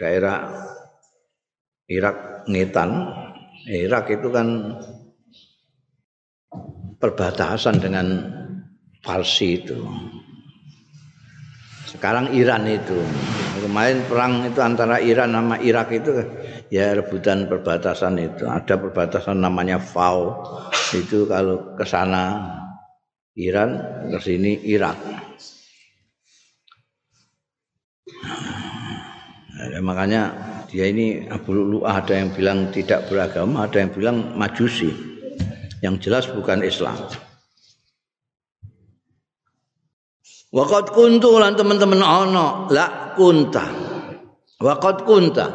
[0.01, 0.49] daerah
[1.87, 2.91] Irak ngetan.
[3.71, 4.79] Irak itu kan
[6.99, 8.07] perbatasan dengan
[9.03, 9.79] Farsi itu.
[11.87, 12.97] Sekarang Iran itu.
[13.63, 16.11] Kemarin perang itu antara Iran sama Irak itu
[16.71, 18.47] ya rebutan perbatasan itu.
[18.47, 20.43] Ada perbatasan namanya FAO.
[20.95, 22.43] Itu kalau ke sana
[23.39, 23.79] Iran,
[24.11, 24.99] ke sini Irak.
[29.53, 34.89] Nah, makanya dia ini Abu Lu'ah ada yang bilang tidak beragama, ada yang bilang majusi.
[35.85, 36.97] Yang jelas bukan Islam.
[40.49, 43.69] Waqat kuntu lan teman-teman ana la kunta.
[44.65, 45.47] Waqat kunta.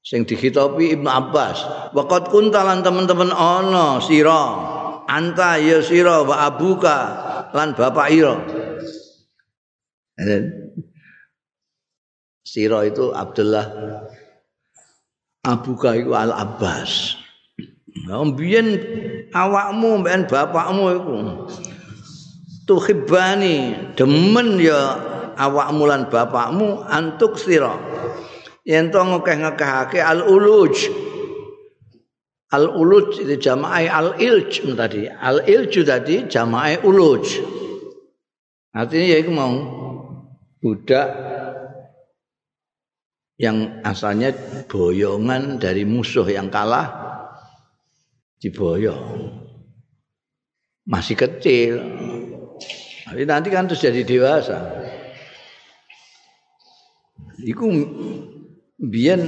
[0.00, 1.92] Sing dikhitabi Ibnu Abbas.
[1.92, 4.44] Waqat kunta lan teman-teman ana sira.
[5.04, 6.96] Anta ya sira wa abuka
[7.52, 8.36] lan bapak ira.
[12.44, 13.66] Sira itu Abdullah.
[15.44, 17.16] Abuka itu Al Abbas.
[18.04, 18.68] Mbiyen
[19.32, 21.16] awakmu mbiyen bapakmu iku
[22.68, 24.98] tuhibani demen ya
[25.40, 27.80] awakmu lan bapakmu antuk sira.
[28.64, 30.88] Yen to ngekeh-ngekehake al uluj
[32.52, 35.08] al uluj itu jamaah al ilj tadi.
[35.08, 37.40] Al ilj tadi jamaah uluj.
[38.74, 39.54] Artinya ya itu mau
[40.58, 41.08] budak
[43.34, 44.30] yang asalnya
[44.70, 46.86] boyongan dari musuh yang kalah
[48.38, 49.42] diboyong.
[50.86, 51.80] Masih kecil.
[53.04, 54.58] Tapi nanti kan terus jadi dewasa.
[57.40, 57.66] Iku
[58.78, 59.22] biyen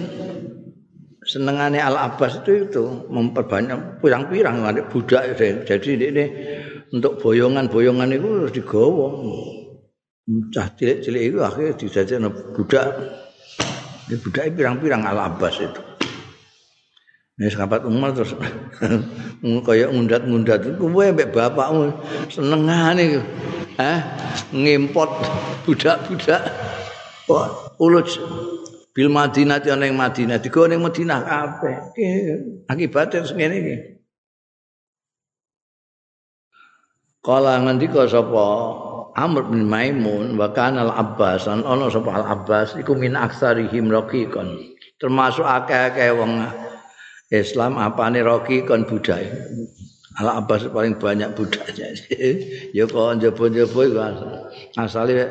[1.26, 4.62] senengane Al Abbas itu itu memperbanyak pirang-pirang.
[4.92, 5.34] Budak
[5.66, 6.24] jadi ini
[6.94, 9.09] untuk boyongan-boyongan itu harus digawa.
[10.26, 12.18] Cah cilik-cilik itu akhirnya dijajah
[12.54, 12.86] budak
[14.07, 15.82] ini budak pirang-pirang Al Abbas itu.
[17.36, 18.32] Ini sahabat Umar terus
[19.68, 21.92] kayak ngundat-ngundat itu kowe mbek bapakmu
[22.32, 23.20] senengane
[23.76, 24.00] eh
[24.57, 25.11] ngimpot
[25.68, 26.48] budak-budak
[27.28, 28.16] kok uluj
[28.96, 31.76] bil Madinah ana ing Madinah digo ning Madinah kabeh.
[32.72, 33.76] Akibatnya ngene iki.
[37.20, 38.46] Kala ngendika sapa
[39.16, 43.88] Amr bin Maimun wa kana al Abbas an ana sapa al Abbas iku min aksarihim
[43.88, 46.44] raqiqan termasuk akeh-akeh wong
[47.32, 49.32] Islam apane raqiqan budaya
[50.16, 51.92] Al Abbas paling banyak budaknya.
[52.76, 53.98] ya kok njaba-njaba iku
[54.80, 55.28] asale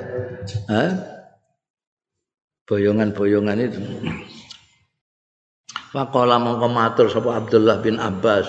[0.69, 0.89] eh
[2.69, 3.81] boyongan-boyongan itu.
[5.89, 8.45] Faqala mongko matur sapa Abdullah bin Abbas,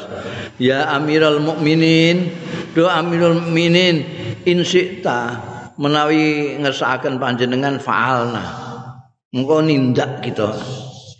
[0.61, 2.29] "Ya Amirul Mukminin,
[2.77, 4.05] do Amirul Mukminin
[4.47, 5.19] in syi'ta
[5.77, 8.67] menawi ngersakaken panjenengan fa'alna."
[9.35, 10.49] Mengko nindak gitu.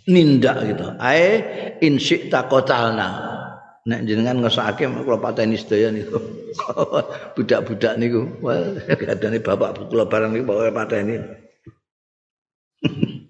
[0.09, 0.95] Nindak gitu.
[0.97, 1.43] Ae
[1.85, 3.27] in syi'ta qatalna.
[3.87, 6.19] Nek jenengan ngersakake kula pateni sedaya niku.
[7.39, 8.27] Budak-budak niku.
[8.43, 11.23] Wah, gadane bapak kula barang niku bawa pateni.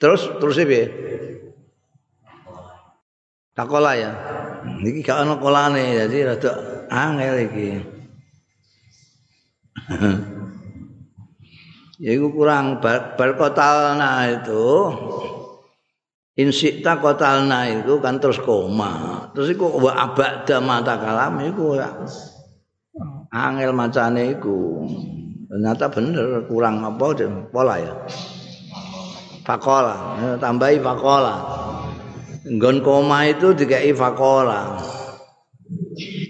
[0.00, 0.92] terus terus piye?
[3.56, 4.31] Takola ya.
[4.82, 6.50] Niki gak ana kolane jadi rada
[6.90, 7.68] angel iki.
[12.02, 14.66] ya iku kurang bar, bar kotalna itu.
[16.32, 19.28] Insikta kotalna itu kan terus koma.
[19.36, 21.92] Terus iku wa abada mata kalam iku ya.
[23.30, 24.88] Angel macane iku.
[25.52, 27.12] Ternyata bener kurang apa
[27.52, 27.92] pola ya.
[29.42, 31.61] Fakola tambahi fakola
[32.46, 34.80] nggon koma itu dikai fakola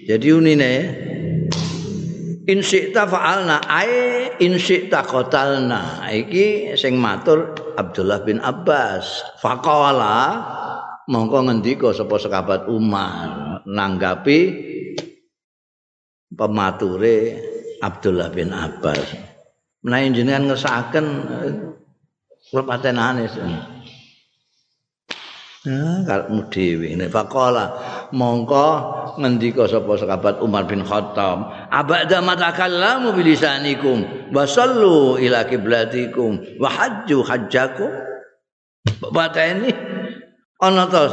[0.08, 0.74] jadi unine
[2.44, 10.42] insikta fa'alna ai insikta qatalna iki sing matur Abdullah bin Abbas fakola
[11.08, 14.40] mongko ngendika sapa sekabat Umar nanggapi
[16.32, 17.38] pemature
[17.82, 19.18] Abdullah bin Abbas.
[19.82, 21.06] Menawi jenengan ngesaken
[22.50, 23.26] kula patenane.
[25.62, 26.90] Nah, kalau dhewe.
[26.98, 27.70] Nek faqala
[28.10, 28.68] mongko
[29.22, 34.02] ngendika sapa sahabat Umar bin Khattab abada matakallamu bilisanikum
[34.34, 37.94] wa sallu ila kiblatikum wa hajju hajjakum.
[39.14, 39.70] Pateni
[40.58, 41.06] ana to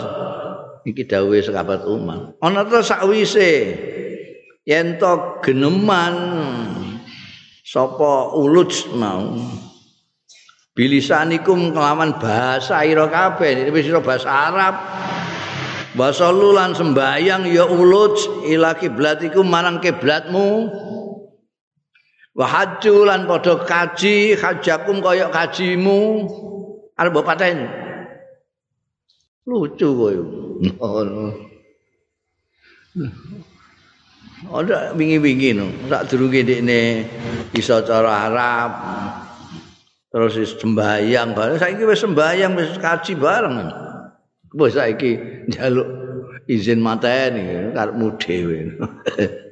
[0.90, 2.34] iki dawuhe sahabat Umar.
[2.42, 3.78] Ana to sakwise
[4.66, 6.18] yen to geneman
[7.62, 9.30] sapa uluj mau
[10.80, 14.76] bilisanikum kelawan bahasa ira kabeh wis bahasa Arab.
[16.00, 20.72] Bahasa lulan sembayang ya uluj ila kiblatikum marang kiblatmu.
[22.32, 26.24] Wa hajju lan padha kaji hajakum kaya kajimu.
[26.96, 27.68] Arep mbok pateni
[29.50, 30.24] lucu koyo
[30.78, 31.34] ngono
[34.40, 37.04] Ada wingi-wingi no, sak durunge dekne
[37.60, 38.72] iso cara Arab.
[40.10, 43.70] Terus sembayang bareng, saiki wis sembayang wis kaji bareng.
[44.58, 45.86] Wis saiki njaluk
[46.50, 48.58] izin mateni karepmu dhewe.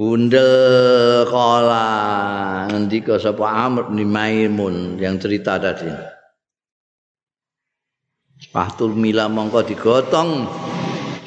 [0.00, 1.84] Bundel kala
[2.72, 5.92] ngendika sapa Amr bin Maimun yang cerita tadi.
[8.48, 10.48] Fahtul mila mongko digotong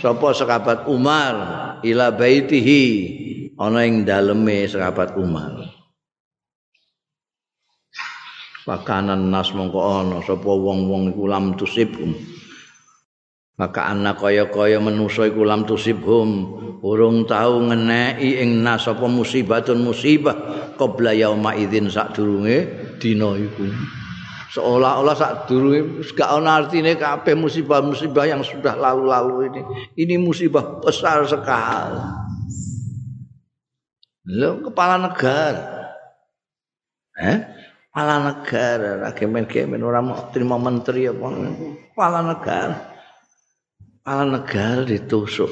[0.01, 1.35] sapa sekabat Umar
[1.85, 2.83] ila baitihi
[3.63, 5.55] ana ing daleme sekabat Umar.
[8.63, 12.15] Pakanan nas mongko ana sapa wong-wong iku lam tusibhum.
[13.59, 20.35] Maka anak kaya-kaya manusa iku lam tusibhum urung tau ngeneki ing nas apa musibatun musibah
[20.75, 22.67] qabla yauma idzin sadurunge
[22.99, 23.67] dina iku.
[24.53, 29.61] seolah-olah sak durunge gak ana artine kabeh musibah-musibah yang sudah lalu-lalu ini.
[29.97, 32.22] Ini musibah besar sekali.
[34.23, 35.91] Lo kepala negara.
[37.19, 37.37] Eh?
[37.91, 41.27] Kepala negara, kemen-kemen orang mau terima menteri apa
[41.93, 42.75] kepala negara.
[44.01, 45.51] Kepala negara ditusuk.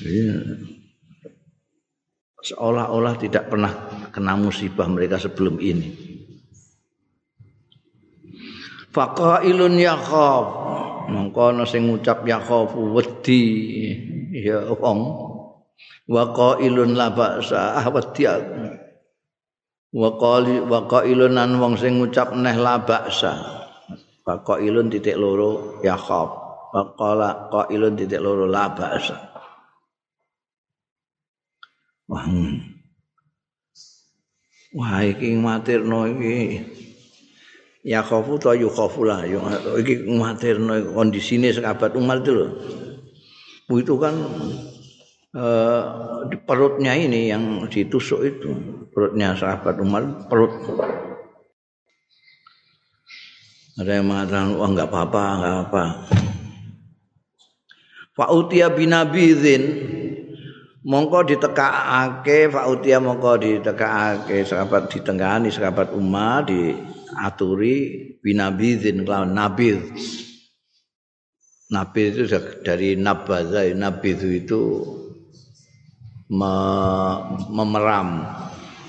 [0.00, 0.38] Iya.
[2.40, 3.72] Seolah-olah tidak pernah
[4.08, 5.92] kena musibah mereka sebelum ini.
[8.90, 10.46] Faqailun yakhaf.
[11.10, 13.42] Mongko ana sing ngucap yakhaf wedi
[14.30, 15.29] ya wong.
[16.10, 18.26] Wa qailun la ba'sa ah wedi
[19.90, 23.34] wa qali wa qailun nan wong sing ngucap neh la baksa
[24.22, 26.30] wa qailun titik loro ya khab
[26.70, 29.18] wa qala qailun titik loro la baksa
[32.06, 32.54] wah hmm.
[34.78, 36.62] wah iki matirno iki.
[37.80, 39.24] Ya khafu to yu khafu lah.
[39.24, 42.50] Iki matirno kondisine sahabat Umar itu loh
[43.70, 44.12] itu kan
[45.34, 45.82] eh,
[46.30, 48.50] di perutnya ini yang ditusuk itu
[48.90, 50.52] perutnya sahabat Umar perut.
[53.80, 55.84] Ada yang mengatakan wah nggak apa-apa nggak apa
[58.12, 59.62] Fa'utia binabidhin
[60.84, 64.44] mongko ditekakake Fa'utia mongko ditekakake.
[64.44, 67.76] Sahabat ditengani sahabat Umar diaturi
[68.20, 69.80] binabidhin kelawan nabidh
[71.70, 72.26] Nabi itu
[72.66, 74.60] dari nabaza, nabi itu, itu
[76.30, 78.08] memeram.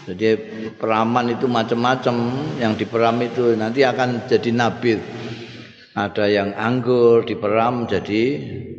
[0.06, 0.30] Jadi
[0.78, 2.16] peraman itu macam-macam,
[2.58, 4.98] yang diperam itu nanti akan jadi nabi.
[5.92, 8.22] Ada yang anggur diperam jadi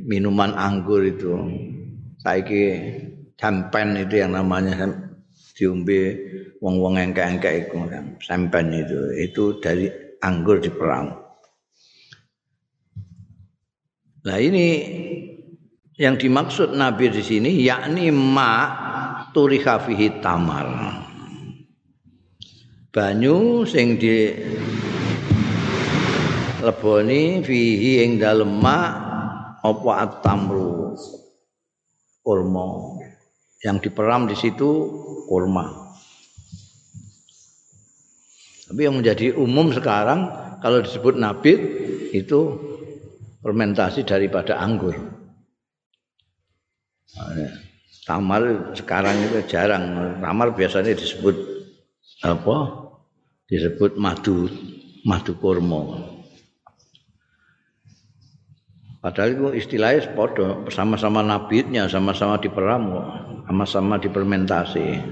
[0.06, 1.34] minuman anggur itu.
[2.22, 2.62] Saiki
[3.36, 4.86] sampen itu yang namanya
[5.58, 6.16] diombe
[6.62, 7.76] wong-wong engke-engke itu
[8.22, 8.98] sampen itu.
[9.18, 9.90] Itu dari
[10.22, 11.22] anggur diperam.
[14.22, 14.66] Nah ini
[16.02, 18.50] yang dimaksud Nabi di sini yakni ma
[19.30, 20.66] turiha fihi tamar.
[22.90, 24.34] Banyu sing di
[26.58, 28.78] leboni fihi ing dalem ma
[29.62, 30.98] apa at-tamru
[32.26, 32.98] kurma.
[33.62, 34.90] Yang diperam di situ
[35.30, 35.70] kurma.
[38.66, 40.26] Tapi yang menjadi umum sekarang
[40.58, 41.62] kalau disebut nabit
[42.10, 42.58] itu
[43.38, 45.11] fermentasi daripada anggur.
[48.02, 50.16] Tamar sekarang itu jarang.
[50.18, 51.36] Tamar biasanya disebut
[52.26, 52.56] apa?
[53.46, 54.48] Disebut madu,
[55.04, 56.12] madu kurma.
[59.02, 62.86] Padahal itu istilahnya sepodo, sama-sama nabitnya, sama-sama diperam,
[63.50, 65.02] sama-sama dipermentasi.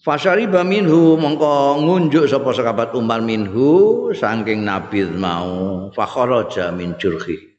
[0.00, 7.49] Fasari minhu mongko ngunjuk sapa sahabat Umar minhu saking nabi mau fakharaja min jurhi.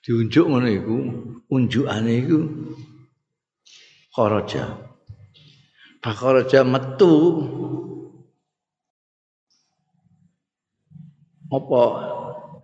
[0.00, 0.96] Diunjuk ngono iku,
[1.52, 2.40] unjukane iku
[4.16, 4.64] kharaja.
[6.00, 7.44] Fakharaja metu
[11.52, 11.82] apa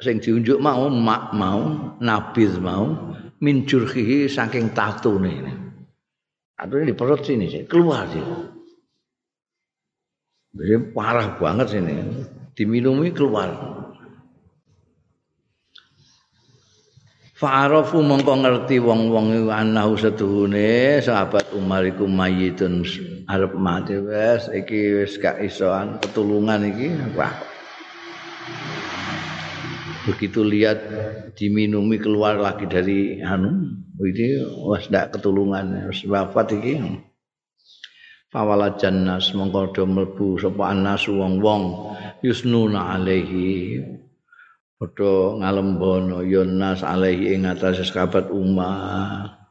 [0.00, 1.60] sing diunjuk mau mak mau
[2.00, 3.12] nabi mau
[3.44, 5.52] min jurhi saking tatune.
[6.56, 8.24] Aduh di perut sini sih, keluar sih.
[10.56, 11.92] Jadi parah banget sini.
[12.56, 13.52] Diminumi keluar.
[17.36, 22.80] Fa'arafu mongko ngerti wong-wong anahu setuhune sahabat Umar iku mayitun
[23.28, 27.28] arep mati wes iki wis gak isoan ketulungan iki wah.
[30.08, 30.80] Begitu lihat
[31.36, 33.68] diminumi keluar lagi dari anu
[34.00, 34.40] ini
[34.72, 36.80] wis ndak ketulungan wis wafat iki.
[38.32, 41.92] Fawala jannas mongko do mlebu sapa anas wong-wong
[42.24, 43.84] yusnuna alaihi
[44.76, 49.48] padha ngalembono yonas alaihi ing atase sahabat Umar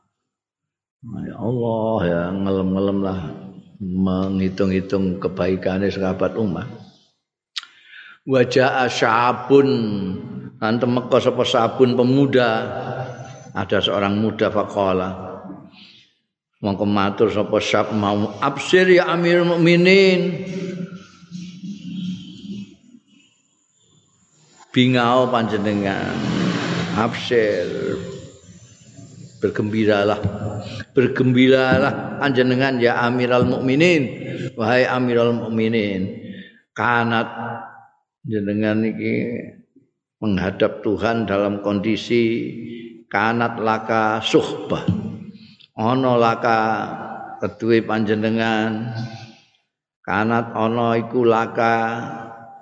[1.25, 3.19] ya Allah ya ngelem-ngelem lah
[3.81, 6.69] menghitung-hitung kebaikannya sahabat Umar
[8.25, 9.69] wajah asyabun
[10.59, 12.51] nanti meko sapa sabun pemuda.
[13.55, 15.25] Ada seorang muda faqala
[16.59, 20.43] mongko matur sapa syab mau absir ya amir mukminin
[24.75, 26.11] bingau panjenengan.
[26.99, 27.95] Absir
[29.39, 30.19] bergembiralah.
[30.91, 34.03] Bergembiralah panjenengan ya amiral mukminin.
[34.59, 36.19] Wahai amiral mukminin
[36.75, 37.31] kanat
[38.27, 39.15] jenengan iki
[40.19, 42.51] menghadap Tuhan dalam kondisi
[43.07, 44.83] kanat laka suhbah.
[45.75, 46.59] Ana laka
[47.39, 48.91] keduwe panjenengan.
[50.03, 51.75] Kanat ana iku laka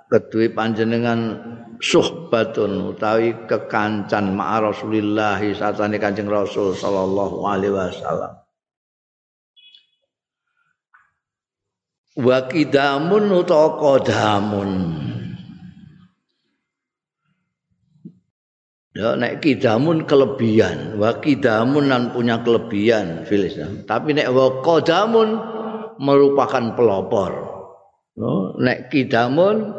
[0.08, 8.32] keduwe panjenengan suhbatun utawi kekancan ma'a Rasulillah satane Kanjeng Rasul sallallahu alaihi wasallam.
[12.14, 14.70] Wa kidamun utawa qadamun.
[18.94, 23.50] Ya nek kidamun kelebihan, wa kidamun nan punya kelebihan fil
[23.82, 25.34] Tapi nek wa qadamun
[25.98, 27.32] merupakan pelopor.
[28.14, 29.74] Oh, nek kidamun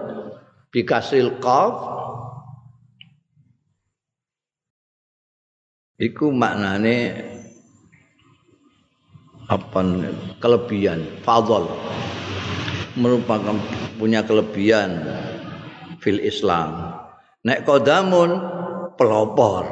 [0.75, 1.95] dikasil qaf.
[5.95, 7.15] Iku maknane
[9.47, 9.79] apa
[10.43, 11.71] kelebihan fadl.
[12.99, 13.55] Merupakan
[13.95, 14.99] punya kelebihan
[16.03, 16.99] fil Islam.
[17.47, 18.35] Nek kodamun
[18.99, 19.63] pelopor.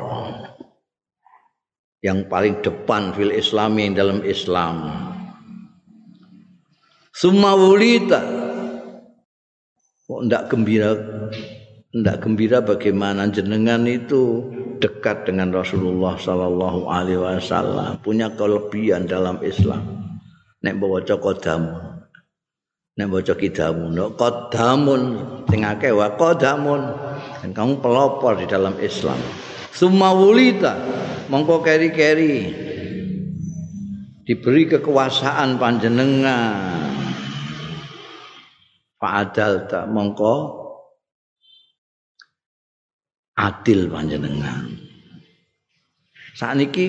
[2.04, 4.92] Yang paling depan fil islami yang dalam Islam.
[7.16, 8.43] Summa wulita
[10.08, 10.92] kok ndak gembira?
[11.94, 14.50] Ndak gembira bagaimana jenengan itu
[14.82, 19.84] dekat dengan Rasulullah sallallahu alaihi wasallam punya kelebihan dalam Islam.
[20.64, 21.94] Nek bawa kodamun
[22.94, 23.92] nek baca kidamun.
[23.94, 24.14] No
[25.50, 26.82] sing akeh wa kodamun
[27.42, 29.18] dan kamu pelopor di dalam Islam.
[29.74, 30.78] Summa wulita.
[31.34, 32.62] Mongko keri-keri.
[34.24, 37.03] Diberi kekuasaan panjenengan
[39.04, 40.36] Fa'adal tak mongko
[43.36, 44.80] adil panjenengan.
[46.40, 46.88] Saat niki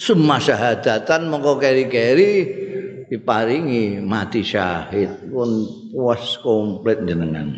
[0.00, 2.32] semua syahadatan mongko keri-keri
[3.12, 7.52] diparingi mati syahid pun puas komplit jenengan.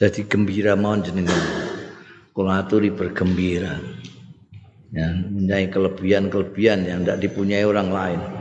[0.00, 1.36] Jadi gembira mohon jenengan.
[2.32, 3.76] Kula aturi bergembira.
[4.88, 8.39] Ya, mempunyai kelebihan-kelebihan yang tidak dipunyai orang lain.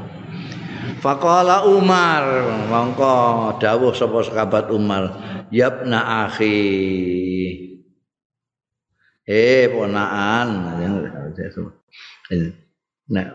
[0.97, 2.25] Faqala Umar,
[2.65, 3.13] mongko
[3.61, 5.13] dawuh sapa sahabat Umar,
[5.53, 6.57] "Yabna akhi."
[9.29, 10.73] Eh, ponaan.
[13.13, 13.27] Nek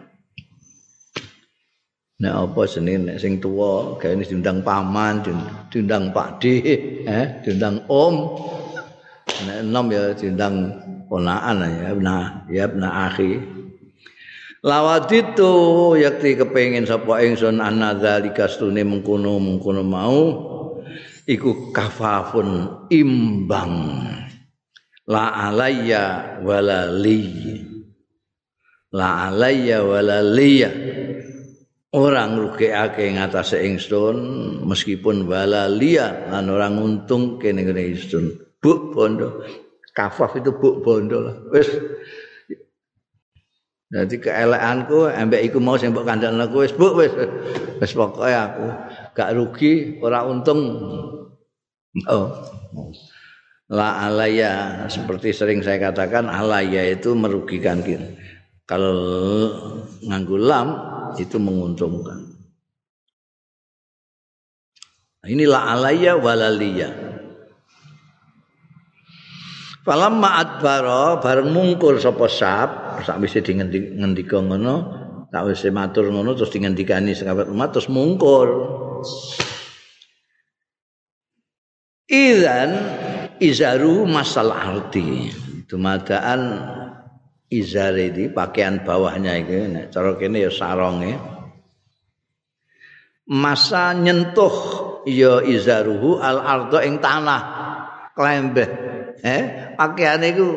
[2.15, 5.23] Nek apa jenenge nek sing tuwa gawe diundang paman,
[5.67, 6.63] diundang Pak D,
[7.07, 8.15] eh, diundang Om.
[9.45, 10.57] Nek enom ya diundang
[11.11, 13.54] ponaan ya, nah, ya nah akhi.
[14.65, 15.53] Lawaditu
[16.01, 20.21] yakti kepengin sapa ingsun anadzalika stune mengkono mengkono mau.
[21.25, 23.77] Iku kafafun imbang.
[25.05, 27.29] La alayya wala li
[28.93, 30.73] la alayya wala liya
[31.93, 34.17] orang rugekake ngatasé ingsun
[34.65, 38.33] meskipun wala liya lan orang untung kene kene ingsun.
[38.61, 39.45] Buk bondo.
[39.93, 41.37] Kafaf itu buk bondo lah.
[41.53, 41.69] Wis
[43.95, 47.15] Jadi keelekanku ambek iku mau sing mbok kandhane aku wis buk wis
[47.79, 48.67] wis pokoke aku
[49.15, 50.61] gak rugi ora untung.
[52.11, 52.27] Oh.
[53.71, 58.19] La alaya seperti sering saya katakan alaya itu merugikan kita.
[58.67, 58.99] Kalau
[60.03, 60.69] nganggo lam
[61.15, 62.35] itu menguntungkan.
[65.25, 66.91] Inilah alaya walaliya.
[69.87, 74.75] Falam ma'at baro bareng mungkur sapa sap sak wis di ngendika ngono
[75.35, 78.49] tak wis matur ngono terus dingendikani sahabat umat terus mungkur
[82.05, 82.71] Idan
[83.41, 85.33] izaru masal arti
[85.67, 86.63] dumadaan
[87.49, 91.17] izar ini pakaian bawahnya itu nek cara kene ya saronge
[93.29, 94.57] masa nyentuh
[95.09, 97.43] ya izaruhu al ardo ing tanah.
[98.15, 98.69] Klembeh.
[99.25, 99.43] Eh
[99.75, 100.49] pakaiane iku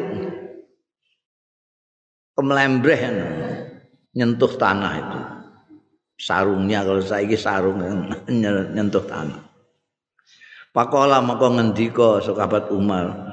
[2.37, 3.01] kemelembreh
[4.13, 5.19] nyentuh tanah itu.
[6.17, 7.81] Sarungnya kalau saiki sarung
[8.77, 9.41] nyentuh tanah.
[10.69, 13.27] Pakola maka ngendika sahabat Umar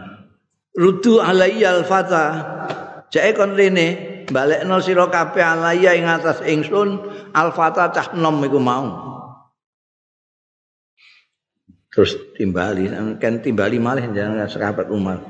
[0.75, 2.25] Rudu alayya al-fata.
[3.13, 3.87] Jake kon rene
[4.27, 6.99] balekno sira kabeh alayya ing atas ingsun
[7.31, 8.91] al-fata cah nom iku mau.
[11.95, 12.91] Terus timbali
[13.23, 15.23] kan timbali malih jangan sahabat Umar.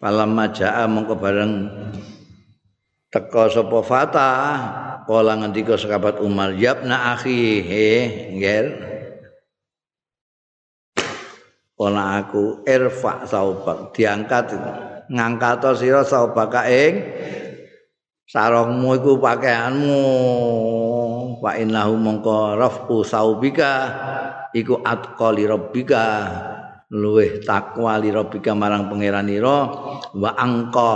[0.00, 1.52] Malam majaa mongko bareng
[3.14, 4.30] teko sapa fata
[5.06, 7.62] kala ngendika sahabat Umar yabna akhi.
[7.62, 7.88] He
[8.34, 8.66] ngger.
[11.78, 14.58] Kala aku irfa saubak diangkat.
[15.06, 17.06] Ngangkat sira saubaka ing
[18.26, 20.02] sarongmu iku pakaianmu.
[21.38, 23.94] Wa innahu mongko rafu saubika
[24.50, 26.06] iku atqali rabbika.
[26.94, 29.66] Luweh takwa li rabbika marang pangeranira
[30.14, 30.92] wa angka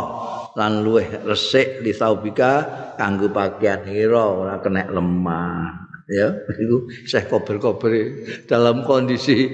[0.58, 2.66] lan luweh resik li saubika
[2.98, 5.86] kanggo pakaian ira ora kena lemah.
[6.10, 7.94] Ya iku seh kober-kober
[8.50, 9.46] dalam kondisi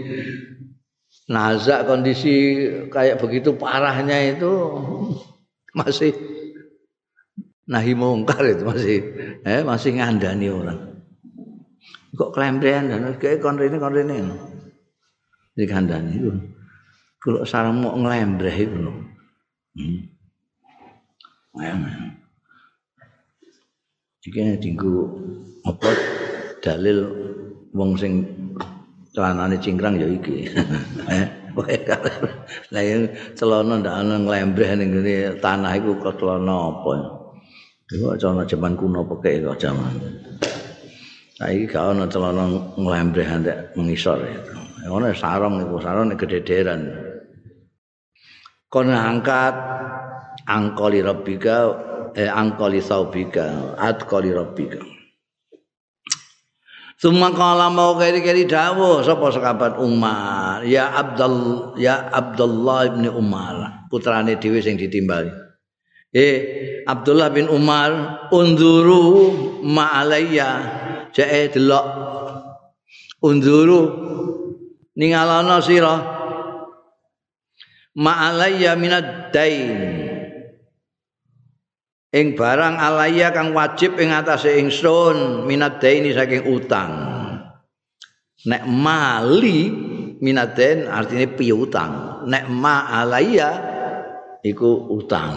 [1.29, 4.53] nazak kondisi kayak begitu parahnya itu
[5.75, 6.15] masih
[7.69, 8.99] nahi mungkar itu masih
[9.45, 10.81] eh masih ngandani orang.
[12.15, 14.15] Kok klembrean dan kayak kon rene kon rene
[15.53, 16.33] itu.
[17.19, 18.97] Kalau sarang mau ngelembreh itu loh
[21.55, 22.11] hmm.
[24.25, 25.05] Jika tinggu
[25.69, 25.91] apa
[26.65, 27.05] dalil
[27.77, 28.25] wong sing
[29.15, 30.49] celanane cingkrang ya iki.
[31.55, 31.87] Eh,
[32.75, 33.07] lah yang
[33.39, 36.93] celana ndak ana nglembreh ning ngene tanah iku kok celana apa.
[37.95, 39.95] Iku celana zaman kuno pakai kok zaman.
[41.39, 44.55] Saiki gak ono celana nglembreh antek mengisor itu.
[44.91, 46.91] Ono sarong iku sarong gedederan.
[48.67, 49.55] Kon angkat
[50.49, 51.57] angkoli rabbika
[52.15, 54.81] eh angkoli saubika atqali rabbika.
[56.95, 64.39] Suma kala mau keri-keri dawuh sapa sekabat Umar, ya Abdul ya Abdullah bin Umar, putrane
[64.39, 65.29] dhewe sing ditimbali.
[66.15, 66.37] Eh
[66.87, 69.35] Abdullah bin Umar unzuru
[69.67, 70.49] ma'alayya
[71.11, 71.87] jae delok
[73.19, 73.81] unzuru
[74.95, 75.99] ningalana sira
[77.99, 80.14] ma'alayya minad dain
[82.15, 87.11] ing barang alaya kang wajib ing atase ingsun minadaini saking utang.
[88.47, 89.73] Nek mali
[90.23, 91.93] minaden artinya piutang
[92.31, 93.51] nek ma alaya
[94.47, 95.35] iku utang.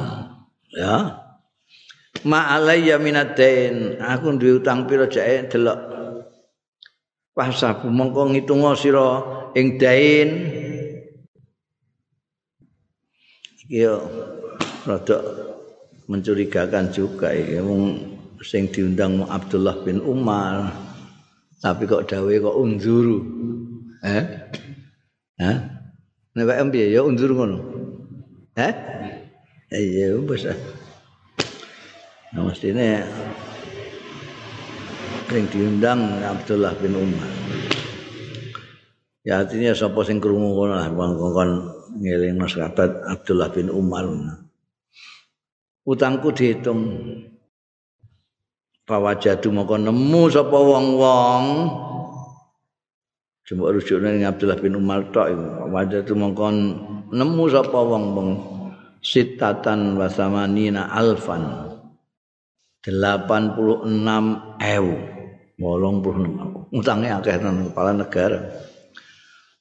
[0.69, 1.25] Ya.
[2.29, 5.97] Ma alaya minaden aku duwe utang pira jake delok.
[7.33, 9.21] Pasabu mongko ngitung sira
[9.53, 10.29] ing dain.
[13.65, 14.01] Iki yo
[14.89, 15.36] rada
[16.07, 17.63] mencurigakan juga ya
[18.43, 20.71] sing diundang Abdullah bin Umar
[21.59, 23.19] tapi kok dawe kok unzuru
[24.01, 24.25] eh
[25.37, 25.57] Hah?
[26.33, 27.57] Nek wae piye ya unzur ngono.
[28.57, 28.73] Eh?
[29.69, 30.49] Iya wis.
[32.33, 33.05] Nah, mestine
[35.29, 37.29] sing diundang Abdullah bin Umar.
[39.21, 41.51] Ya artinya sapa sing krungu ngono lah kon
[42.01, 44.09] ngeling Mas Abdullah bin Umar.
[45.87, 46.83] Utangku dihitung.
[48.87, 51.43] Bahwa jadu moko nemu sapa wong-wong.
[53.47, 55.71] Coba rujuk ning Abdullah bin Umar tok iku.
[55.71, 56.51] Wajatu moko
[57.11, 58.31] nemu sapa wong-wong.
[58.99, 61.67] Sitatan wasamanina alfan.
[62.87, 63.59] 86
[64.63, 64.95] ewu.
[65.57, 66.23] Wolong puluh
[66.69, 68.39] utangnya akeh nang kepala negara.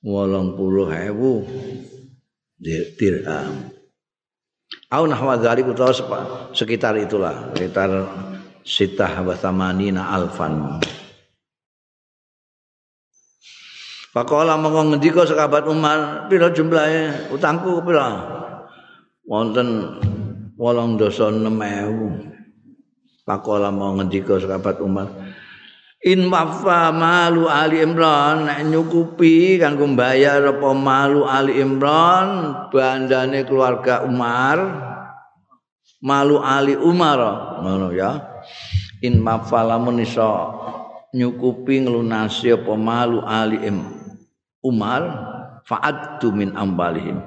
[0.07, 1.43] Wolong puluh ewu.
[2.63, 3.76] Dirham
[4.91, 5.95] Au nahwa utawa
[6.55, 7.91] sekitar itulah, sekitar
[8.67, 10.81] sitah wa thamanina alfan.
[14.15, 18.09] Pakola mongko ngendika sekabat Umar, pira jumlahe utangku pira?
[19.29, 20.01] Wonten
[20.57, 21.53] 86.000.
[23.27, 25.13] Pakola mau ngendika sekabat Umar,
[26.05, 32.29] in wafa malu ali imran nek nyukupi kanggo mbayar apa malu ali imran
[32.69, 34.59] bandane keluarga Umar
[36.05, 37.21] malu ali Umar.
[37.65, 38.13] Ngono ya.
[39.01, 40.57] In wafa lamun iso
[41.17, 43.81] nyukupi nglunasi apa malu ali im
[44.61, 45.03] Umar
[45.67, 47.23] fa'adtu min ambalihim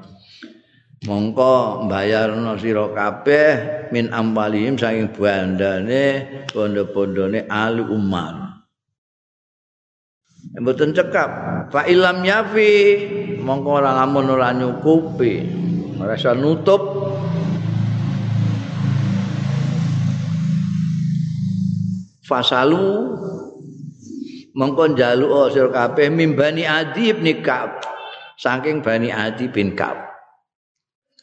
[1.08, 3.48] mongko mbayarno sira kabeh
[3.96, 8.49] min ambalihim saking bandane bondo-bondone ali Umar
[10.60, 11.32] mboten cekap.
[11.72, 12.72] Fa ilam yafi
[13.40, 15.34] mongko ora lamun ora nyukupi.
[16.00, 16.84] Ora iso nutup.
[22.30, 22.86] Fasalu
[24.54, 27.82] mongko njaluk oh, sira kabeh mimbani adi bin ka'ab
[28.38, 29.98] saking bani adi bin ka'ab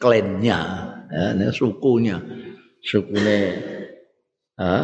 [0.03, 0.61] klennya
[1.15, 2.19] ya sukunya.
[2.83, 3.39] Sukune
[4.59, 4.75] ha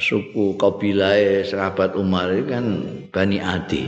[0.00, 2.66] suku kabilah sahabat Umar itu kan
[3.12, 3.84] Bani Adi.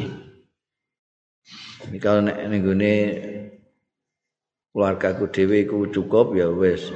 [1.84, 2.92] Ini kalau nek nenggone
[4.72, 6.88] keluarga ku dhewe iku cukup ya wis.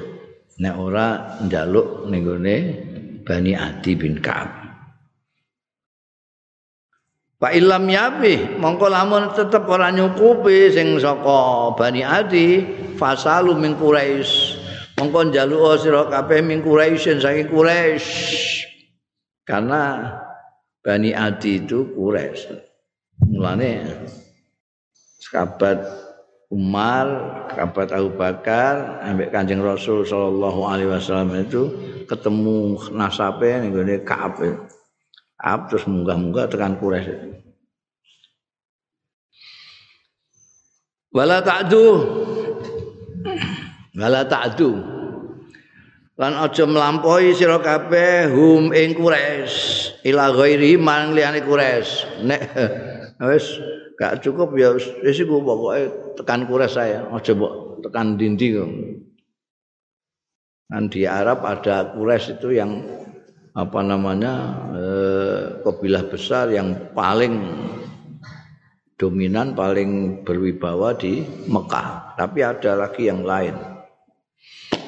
[0.58, 2.56] Nek ora njaluk nenggone
[3.22, 4.50] Bani Adi bin Ka'ab.
[7.38, 12.66] Pak Ilam yabi, mongko lamun tetep ora nyukupi sing saka Bani Adi,
[12.98, 14.58] fasalu min Quraisy.
[14.98, 18.67] Mongko njaluk sira kabeh min Quraisy saking Quraisy.
[19.48, 20.04] Karena
[20.84, 22.52] Bani Adi itu Quraisy.
[23.32, 23.80] Mulane
[25.24, 25.80] sahabat
[26.52, 27.06] Umar,
[27.56, 31.72] sahabat Abu Bakar, ambek Kanjeng Rasul sallallahu alaihi wasallam itu
[32.04, 34.36] ketemu nasabe ning gone Ka'ab.
[35.40, 37.40] Ka'ab terus munggah-munggah tekan Quraisy.
[41.08, 41.84] Wala ta'du.
[43.96, 44.97] Wala ta'du.
[46.18, 49.54] Lan aja mlampaui sira kabeh hum ing kures
[50.02, 52.42] ila ghairi man liyane kures nek
[53.30, 53.46] wis
[53.94, 58.70] gak cukup ya wis iku pokoke tekan kures saya aja mbok tekan dindi kok.
[60.68, 62.82] Kan di Arab ada kures itu yang
[63.54, 64.34] apa namanya
[64.74, 67.40] eh, kabilah besar yang paling
[68.98, 72.18] dominan paling berwibawa di Mekah.
[72.18, 73.77] Tapi ada lagi yang lain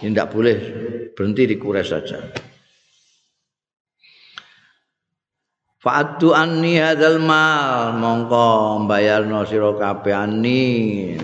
[0.01, 0.57] ini tidak boleh
[1.13, 2.19] berhenti di Quraisy saja.
[5.81, 7.97] Fatu anni hadzal mal.
[7.97, 9.77] Mongko bayar sira siro
[10.13, 11.17] anni.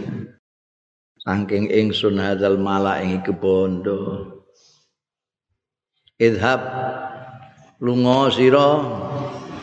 [1.21, 4.33] Saking ingsun hadzal mala ing bondo.
[6.17, 6.61] Idhab
[7.81, 8.81] lunga sira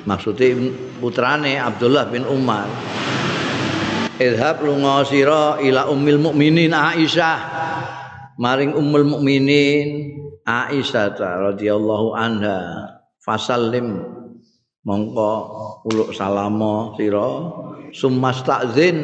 [0.05, 0.57] maksudnya
[1.01, 2.69] putrane Abdullah bin Umar.
[4.21, 7.52] Idhab lunga sira ila ummil mukminin Aisyah.
[8.37, 12.59] Maring ummul mukminin Aisyah radhiyallahu anha
[13.23, 14.03] fasallim
[14.83, 15.31] mongko
[15.87, 17.29] uluk salamo sira
[17.95, 18.97] sumas takzin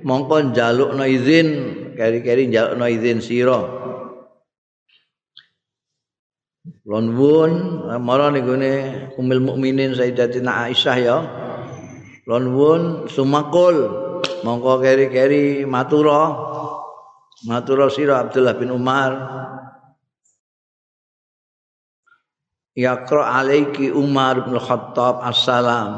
[0.00, 1.48] mongko njalukno izin
[1.94, 3.80] keri-keri njalukno izin sira
[6.90, 7.52] Lon wun
[8.02, 8.72] mara niku ne
[9.14, 11.18] Ummul Mukminin Sayyidatina Aisyah ya.
[12.26, 13.76] Lon wun sumakul
[14.42, 16.50] mongko keri-keri matura.
[17.48, 19.12] Matura sira Abdullah bin Umar.
[22.76, 25.90] Yaqra alaiki Umar bin Khattab assalam.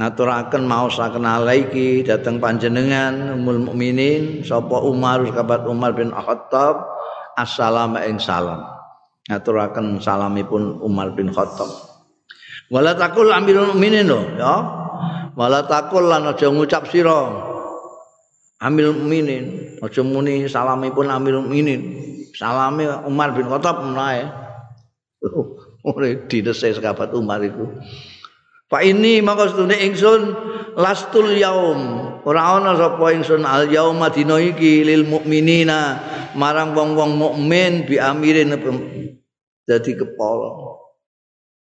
[0.00, 7.00] Aturaken maosaken alaiki dateng panjenengan Ummul Mukminin sapa Umar kabat Umar bin Khattab
[7.36, 8.64] assalamu ing salam
[9.28, 11.68] ngaturaken salamipun Umar bin Khattab
[12.72, 14.54] wala takul amirul mukminin lho ya
[15.34, 17.49] wala takul lan aja ngucap sira
[18.60, 21.80] amil mukminin aja muni salamipun amirul mukminin
[22.36, 24.28] salame Umar bin Khattab menae
[25.84, 27.64] ora didese sekabat Umar itu
[28.70, 30.30] Pak ini maka setune ingsun
[30.78, 32.06] lastul yaum.
[32.22, 35.98] Ora ana sapa ingsun al yauma dina iki lil mukminina
[36.38, 38.54] marang wong-wong mukmin bi amirin
[39.66, 40.78] dadi kepala.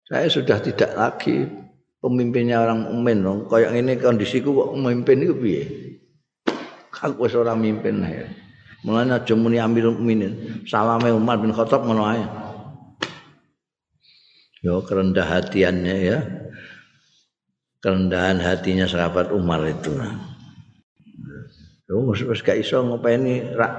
[0.10, 1.46] Saya sudah tidak lagi
[2.02, 3.40] pemimpinnya orang mukmin dong.
[3.54, 5.64] Kayak ini kondisiku kok memimpin itu piye
[7.04, 8.30] aku wis ora mimpin ya
[8.86, 9.98] mulane aja muni amirul
[10.70, 12.22] salame Umar bin Khattab ngono ae.
[14.62, 16.20] Yo kerendah hatiannya ya.
[17.82, 19.90] Kerendahan hatinya sahabat Umar itu.
[21.90, 23.74] Yo wis wis gak iso ngopeni rak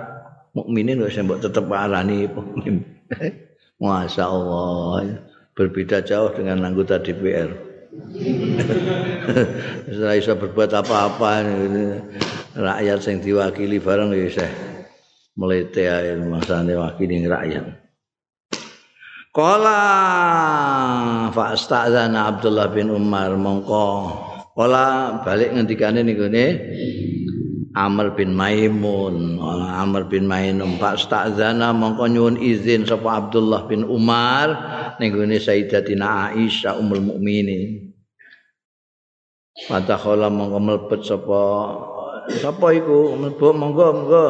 [0.59, 2.27] mukminin wis mbok tetep arani
[3.83, 7.66] Masya Allah berbeda jauh dengan anggota DPR.
[9.87, 11.45] Setelah iso berbuat apa-apa
[12.57, 14.53] rakyat yang diwakili bareng ya saya
[15.37, 17.67] melete ae masane wakili rakyat.
[19.37, 19.81] Kala
[21.29, 23.89] fa astazana Abdullah bin Umar mongko.
[24.57, 26.47] Kala balik ngendikane niku ne
[27.77, 29.37] Amr bin Maimun.
[29.77, 34.49] Amr bin Maimun Pak Stazana mongko nyuwun izin sapa Abdullah bin Umar
[34.97, 37.86] ning Sayyidatina Aisyah Ummul Mukminin
[39.57, 41.41] Padahal mongko mlebet sapa
[42.29, 43.17] sapa iku?
[43.17, 44.27] Mlebu monggo monggo.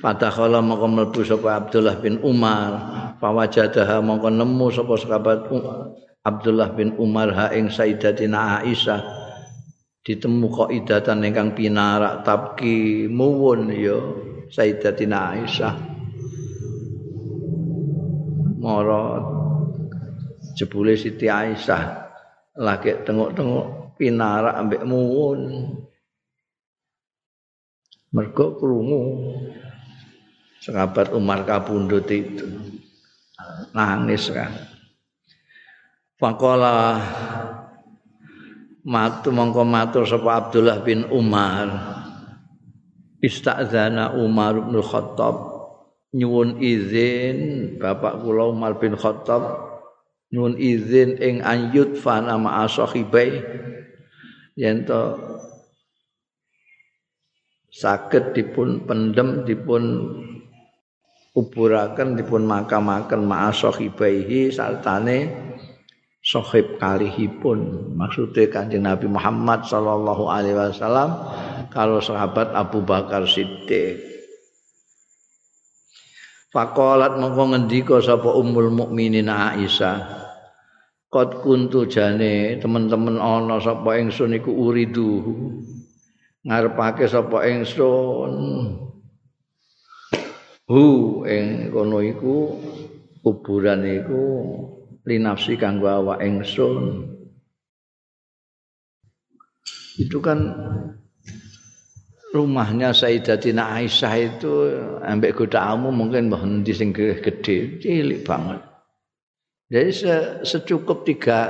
[0.00, 2.72] Padahal mongko mlebu sapa Abdullah bin Umar.
[3.20, 5.52] Fawajadaha mongko nemu sapa sahabat
[6.24, 9.04] Abdullah bin Umar ha ing Sayyidatina Aisyah.
[10.00, 14.00] Ditemu kok ingkang pinarak tabki muwun ya
[14.48, 15.74] Sayyidatina Aisyah.
[18.56, 19.20] Mara
[20.56, 22.03] jebule Siti Aisyah
[22.54, 25.40] lagi tengok-tengok pinarak ambek muwun.
[28.14, 29.02] Mergo krungu.
[30.62, 32.46] Sahabat Umar kabundut itu.
[33.74, 34.54] Nangis kan.
[36.14, 37.02] Fakola
[38.86, 41.68] matu mongko matur sapa Abdullah bin Umar.
[43.18, 45.52] Istazana Umar bin Khattab.
[46.14, 47.38] Nyuwun izin
[47.82, 49.63] bapak kula Umar bin Khattab
[50.32, 53.44] nyuwun izin ing anyut fa nama asahibai
[54.54, 55.18] yen to
[57.74, 59.84] saged dipun pendem dipun
[61.34, 65.34] kuburaken dipun makamaken ma'asahibaihi sartane
[66.22, 67.90] sohib kalihipun.
[67.98, 71.10] Maksudnya kanjeng Nabi Muhammad Sallallahu Alaihi Wasallam
[71.74, 74.13] kalau sahabat Abu Bakar Siddiq
[76.54, 80.24] Fakolat mongko ngendika sapa Ummul Mukminin Aisyah
[81.10, 85.22] Kot kuntu jane teman-teman ana sapa ingsun iku uridu
[86.42, 88.34] ngarepake sapa ingsun.
[90.66, 90.84] Hu
[91.22, 92.58] ing kono iku
[93.22, 94.22] kuburan iku
[95.06, 97.06] linafsi kanggo awak ingsun.
[99.94, 100.38] Itu kan
[102.34, 104.52] rumahnya Sayyidatina Aisyah itu
[105.06, 107.78] ambek godamu mungkin mbah endi sing gede.
[107.78, 108.58] Cilik banget.
[109.70, 111.40] Jadi se secukup tiga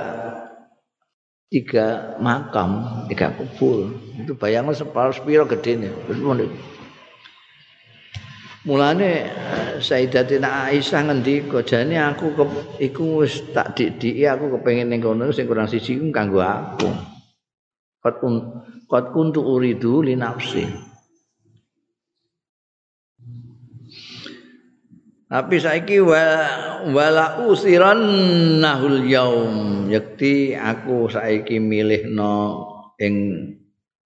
[1.49, 5.93] tiga makam tiga kubur itu bayangkan separuh sepiro gede nih
[8.65, 9.29] Mulane
[9.77, 12.45] Sayyidatina Aisyah ngendika jane aku ke,
[12.89, 17.14] iku wis tak didiki aku kepengin ning kono sing kurang siji kanggo aku.
[18.05, 20.69] Qad un qad kuntu uridu li nafsi.
[25.25, 28.05] Tapi saiki wala usiran
[28.61, 29.89] nahul yaum.
[29.89, 32.69] Yakti aku saiki milihno
[33.01, 33.17] ing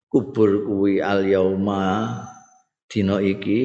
[0.06, 2.22] kubur kuwi al yauma.
[2.86, 3.60] Dina iki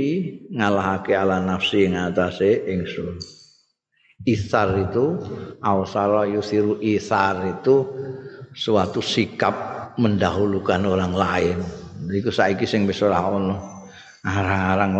[0.49, 3.21] ngalahake ala nafsi ngatasé ingsun.
[4.25, 5.21] Isar itu
[5.61, 7.87] ausara yusiru isar itu
[8.51, 11.57] suatu sikap mendahulukan orang lain.
[12.09, 13.55] Iku saiki sing wis ora ono.
[14.23, 14.93] Arang-arang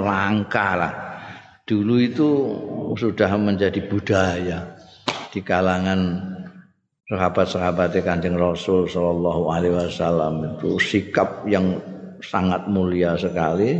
[0.00, 0.92] langka lah.
[1.62, 2.28] Dulu itu
[2.96, 4.76] sudah menjadi budaya
[5.32, 6.20] di kalangan
[7.08, 10.56] sahabat-sahabat Kanjeng Rasul sallallahu alaihi wasallam.
[10.56, 11.78] Itu sikap yang
[12.24, 13.78] sangat mulia sekali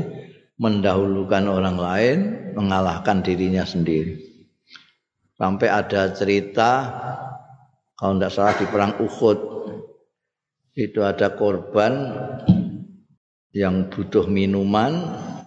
[0.60, 2.18] mendahulukan orang lain
[2.54, 4.20] mengalahkan dirinya sendiri.
[5.34, 6.70] Sampai ada cerita
[7.98, 9.51] kalau tidak salah di perang Uhud
[10.73, 11.93] itu ada korban
[13.53, 14.93] yang butuh minuman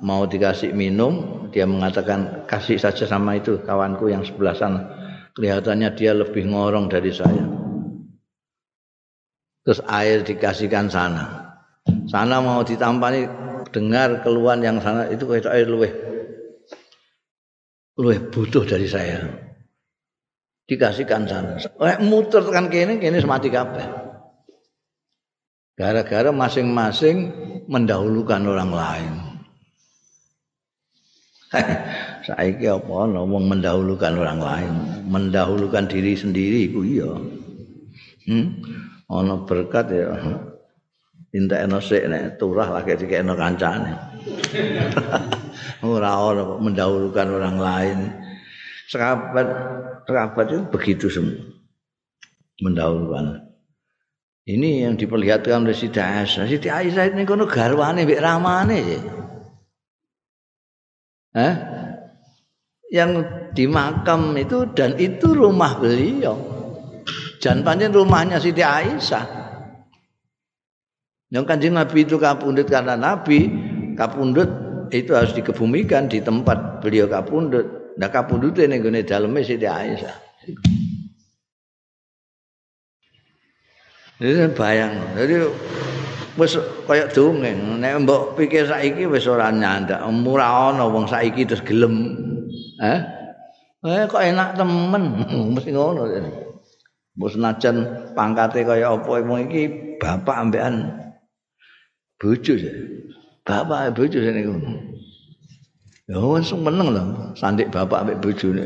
[0.05, 4.81] mau dikasih minum dia mengatakan kasih saja sama itu kawanku yang sebelah sana.
[5.35, 7.43] Kelihatannya dia lebih ngorong dari saya.
[9.65, 11.57] Terus air dikasihkan sana.
[12.05, 13.25] Sana mau ditampani
[13.73, 15.91] dengar keluhan yang sana itu kayak air luweh.
[17.97, 19.25] Luweh butuh dari saya.
[20.69, 21.57] Dikasihkan sana.
[21.59, 24.04] Eh, muter kan kene kene semati kabeh
[25.75, 27.31] gara-gara masing-masing
[27.67, 29.13] mendahulukan orang lain
[32.25, 34.73] saiki apa ngomong mendahulukan orang lain
[35.07, 37.11] mendahulukan diri sendiri iku iya
[38.27, 38.47] hmm?
[39.11, 40.09] ana berkat ya
[41.35, 43.91] Minta eno sik nek turah lagi dikekno kancane.
[45.83, 47.97] Ora ora mendahulukan orang lain.
[48.87, 49.47] Sahabat
[50.07, 51.43] sahabat itu begitu semua.
[52.63, 53.51] Mendahulukan.
[54.45, 56.45] Ini yang diperlihatkan oleh Siti Aisyah.
[56.45, 58.81] Siti Aisyah ini kono garwane mbek ramane.
[61.33, 61.53] Eh?
[62.93, 63.11] Yang
[63.57, 66.37] di makam itu dan itu rumah beliau.
[67.41, 69.25] Dan panjang rumahnya Siti Aisyah.
[71.33, 73.49] Yang kanjeng Nabi itu kapundut karena Nabi
[73.97, 74.47] kapundut
[74.93, 77.97] itu harus dikebumikan di tempat beliau kapundut.
[77.97, 80.15] Nah kapundut ini gune dalamnya Siti Aisyah.
[84.19, 84.95] Ini bayang.
[85.19, 85.43] Jadi
[86.39, 86.55] wis
[86.87, 92.11] kaya dongeng nek mbok pikir saiki wis ora nyandak ora ana wong saiki terus gelem
[92.83, 92.99] eh
[93.87, 95.03] eh kok enak temen
[95.55, 96.11] mesti ngono
[97.15, 97.75] mbok senajan
[98.11, 100.91] pangkate kaya apa wong iki bapak ambekan
[102.19, 102.71] bojo ya.
[103.47, 104.55] Bapak bojo niku.
[106.05, 107.03] Ya wis meneng lho,
[107.33, 108.65] sandik bapak ambek bojone.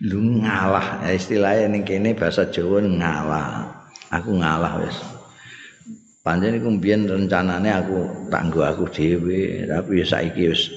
[0.00, 3.68] Lu ngalah, ya istilahnya ning kene bahasa Jawa ngalah.
[4.08, 4.96] Aku ngalah wis.
[6.24, 10.72] Panjen iku mbiyen rencanane aku tanggo aku dhewe, tapi saiki wis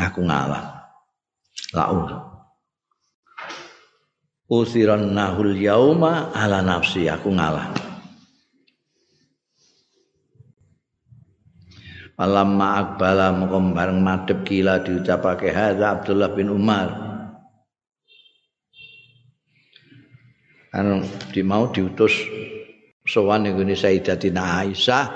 [0.00, 0.88] aku ngalah.
[1.76, 2.08] Lau.
[4.48, 7.76] Usiran nahul yauma ala nafsi aku ngalah.
[12.16, 17.05] Falamma akbala mongko bareng madhep kila diucapake hadza Abdullah bin Umar.
[20.76, 21.00] Anu
[21.32, 22.12] di mau diutus
[23.08, 25.06] sowan ngene Sayyidatina Aisyah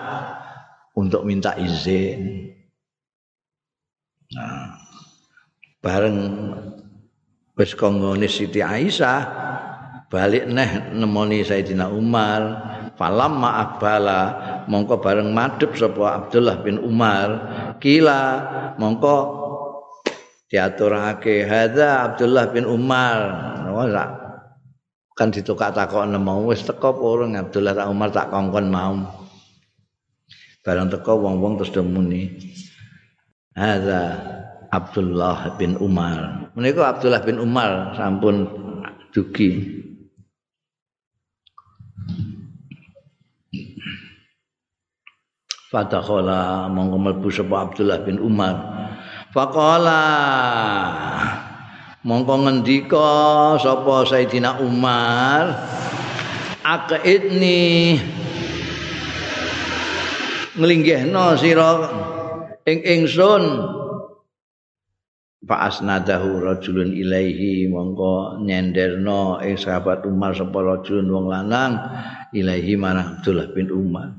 [0.96, 2.48] untuk minta izin.
[4.32, 4.72] Nah,
[5.84, 6.16] bareng
[7.61, 9.20] wis kongone Siti Aisyah
[10.08, 12.40] balik neh nemoni Sayyidina Umar
[12.96, 14.20] falamma akbala
[14.64, 17.28] mongko bareng madhep sapa Abdullah bin Umar
[17.84, 18.22] kila
[18.80, 19.16] mongko
[20.48, 23.18] diaturake hadza Abdullah bin Umar
[23.70, 24.20] ora
[25.21, 29.05] kan ditukak takok nemu wis teko urung Abdullah tak Umar tak kongkon mau.
[30.64, 32.41] Bareng teko wong-wong terus demuni
[33.53, 34.16] hadza
[34.73, 36.49] Abdullah bin Umar.
[36.57, 38.49] Menika Abdullah bin Umar sampun
[39.12, 39.77] dugi.
[45.68, 48.57] Fadakhala mongko mlebu Abdullah bin Umar.
[49.37, 50.01] Faqala
[52.05, 53.11] mongko ngendika
[53.61, 55.53] sapa Sayyidina Umar?
[56.64, 58.01] Aqidni.
[60.57, 61.70] Nglinggihno sira
[62.68, 63.44] ing ingsun.
[65.40, 71.80] Fa asnadahu rajulun ilaihi mongko nyenderno ing sahabat Umar sapa rajulun wong lanang
[72.36, 74.14] ilaihi marang Abdullah bin Umar.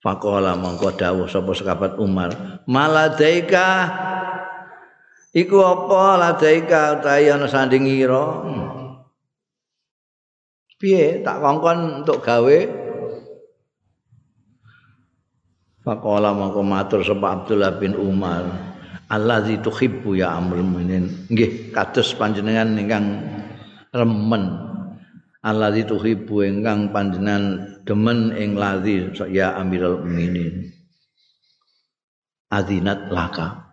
[0.00, 3.68] Fakola mongko dawuh sapa sekabat Umar, "Maladaika
[5.34, 8.44] iku apa ladaika utahe ana sandingira?"
[10.80, 12.58] Piye tak kongkon untuk gawe?
[15.84, 18.48] Fakola mongko matur sapa Abdullah bin Umar,
[19.12, 23.06] "Allazi tuhibbu ya amrul mu'minin." Nggih, kados panjenengan ingkang
[23.92, 24.70] remen
[25.40, 27.44] alladzi tuhibbu ingkang panjenengan
[27.84, 30.68] demen ing ladzi ya Amirul Mukminin
[32.52, 33.69] adzinat laka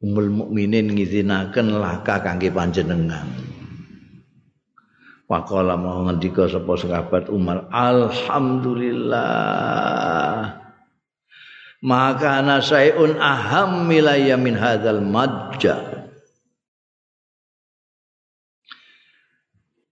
[0.00, 3.50] Ummul Mukminin ngizinaken laka kangge panjenengan.
[5.30, 10.58] Waqala mau ngendika sapa sahabat Umar Alhamdulillah
[11.86, 15.78] Maka ana sayun aham milayya min hadzal majja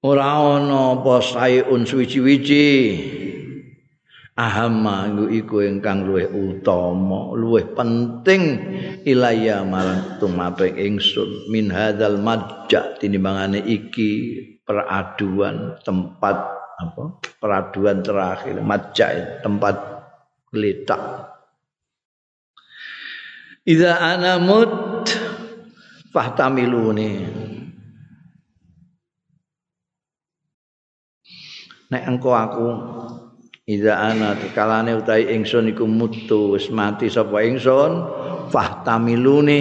[0.03, 2.67] ora ana apa sayun suwi-wiji
[4.39, 8.63] ahama iku ingkang luwih utama luwih penting
[9.03, 11.51] ilaya marang tumaping ingsun.
[11.51, 14.11] Min hadzal majja tinimbangane iki
[14.63, 16.39] peraduan tempat
[16.79, 17.19] apa?
[17.43, 19.75] Peraduan terakhir majja tempat
[20.55, 21.29] letak
[23.69, 25.13] Iza ana mut
[26.09, 27.29] fahtamiluni
[31.93, 32.69] nek engko aku
[33.69, 37.93] Iza ana kalane utahi ingsun iku mutu wis mati sapa ingsun?
[38.49, 39.61] Fahtamiluni.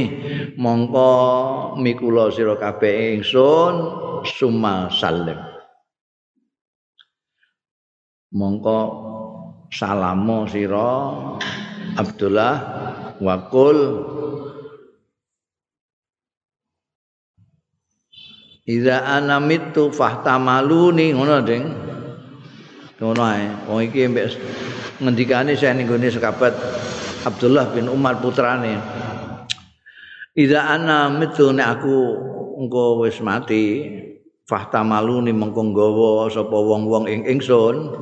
[0.55, 1.11] Mongko
[1.75, 3.73] mikula sira kabeh ingsun
[4.23, 5.57] summa salim
[8.33, 8.79] mongko
[9.71, 10.91] salamo sira
[11.95, 12.55] Abdullah
[13.23, 13.77] wakul
[18.67, 21.71] Iza ana mitu fahtamaluni ngono ding
[22.97, 23.45] ngono ae.
[23.69, 24.27] Wong iki mbek
[25.01, 26.53] ngendikane saya ning gone sekabat
[27.25, 28.77] Abdullah bin Umar putrane.
[30.37, 31.97] Ida ana nek aku
[32.61, 33.89] engko wis mati
[34.45, 37.93] fahtamaluni mengko nggawa sapa wong-wong ing ingsun.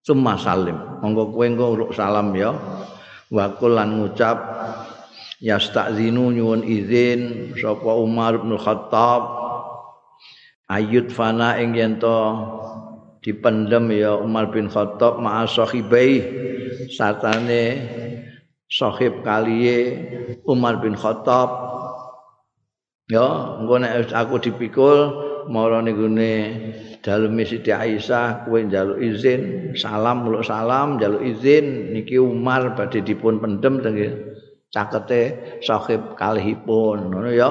[0.00, 0.76] Summa salim.
[1.04, 2.56] Monggo kowe engko uruk salam ya.
[3.28, 4.38] Wa lan ngucap
[5.40, 9.40] yastazinu nyuwun izin sapa Umar bin Khattab.
[10.70, 11.98] Ayut fana ing yen
[13.20, 16.24] dipendem ya Umar bin Khattab ma'a sahibai
[16.92, 17.64] satane
[18.70, 19.78] sahib kaliye
[20.48, 21.70] Umar bin Khattab.
[23.10, 24.98] Ya engko nek aku dipikul
[25.50, 26.32] mara nggone
[27.02, 29.74] daleme Siti Aisyah kowe njaluk izin.
[29.74, 31.90] Salam muluk salam njaluk izin.
[31.90, 33.98] Niki Umar badhe dipun pendem teng
[34.70, 35.22] cakete
[35.66, 37.10] sahib kalihipun.
[37.10, 37.50] Ngono ya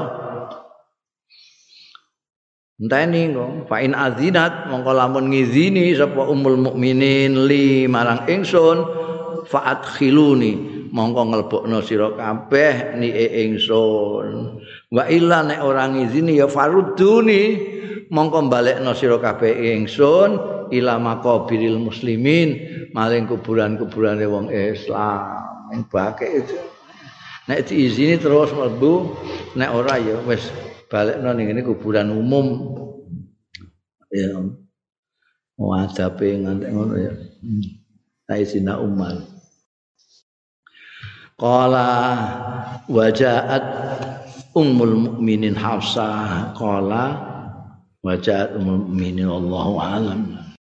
[2.80, 8.88] Enteni kok fa in azinat mongko lamun ngizini sapa ummul mukminin li marang ingsun
[9.44, 14.64] fa adkhiluni mongko nglebokno sira kabeh ni ingsun.
[14.96, 17.60] Wa illa nek ora ngizini ya faruduni
[18.08, 20.40] mongko balekno sira kabeh ingsun
[20.72, 22.64] ila maqabiril muslimin
[22.96, 25.68] maling kuburan-kuburane wong Islam.
[25.76, 26.56] Ing bake itu
[27.52, 29.20] nek diizini terus mlebu
[29.60, 30.48] nek ora ya wis
[30.90, 32.48] balekno ning ngene kuburan umum.
[34.10, 34.34] Ya.
[35.60, 37.14] Mau adabe ngantek ngono ya.
[38.26, 39.22] Sayyidina Umar.
[41.40, 41.88] Qala
[42.90, 43.64] wajaat
[44.58, 46.58] ummul mukminin Hafsah.
[46.58, 47.04] Qala
[48.02, 50.39] wajaat ummul mukminin Allahu alam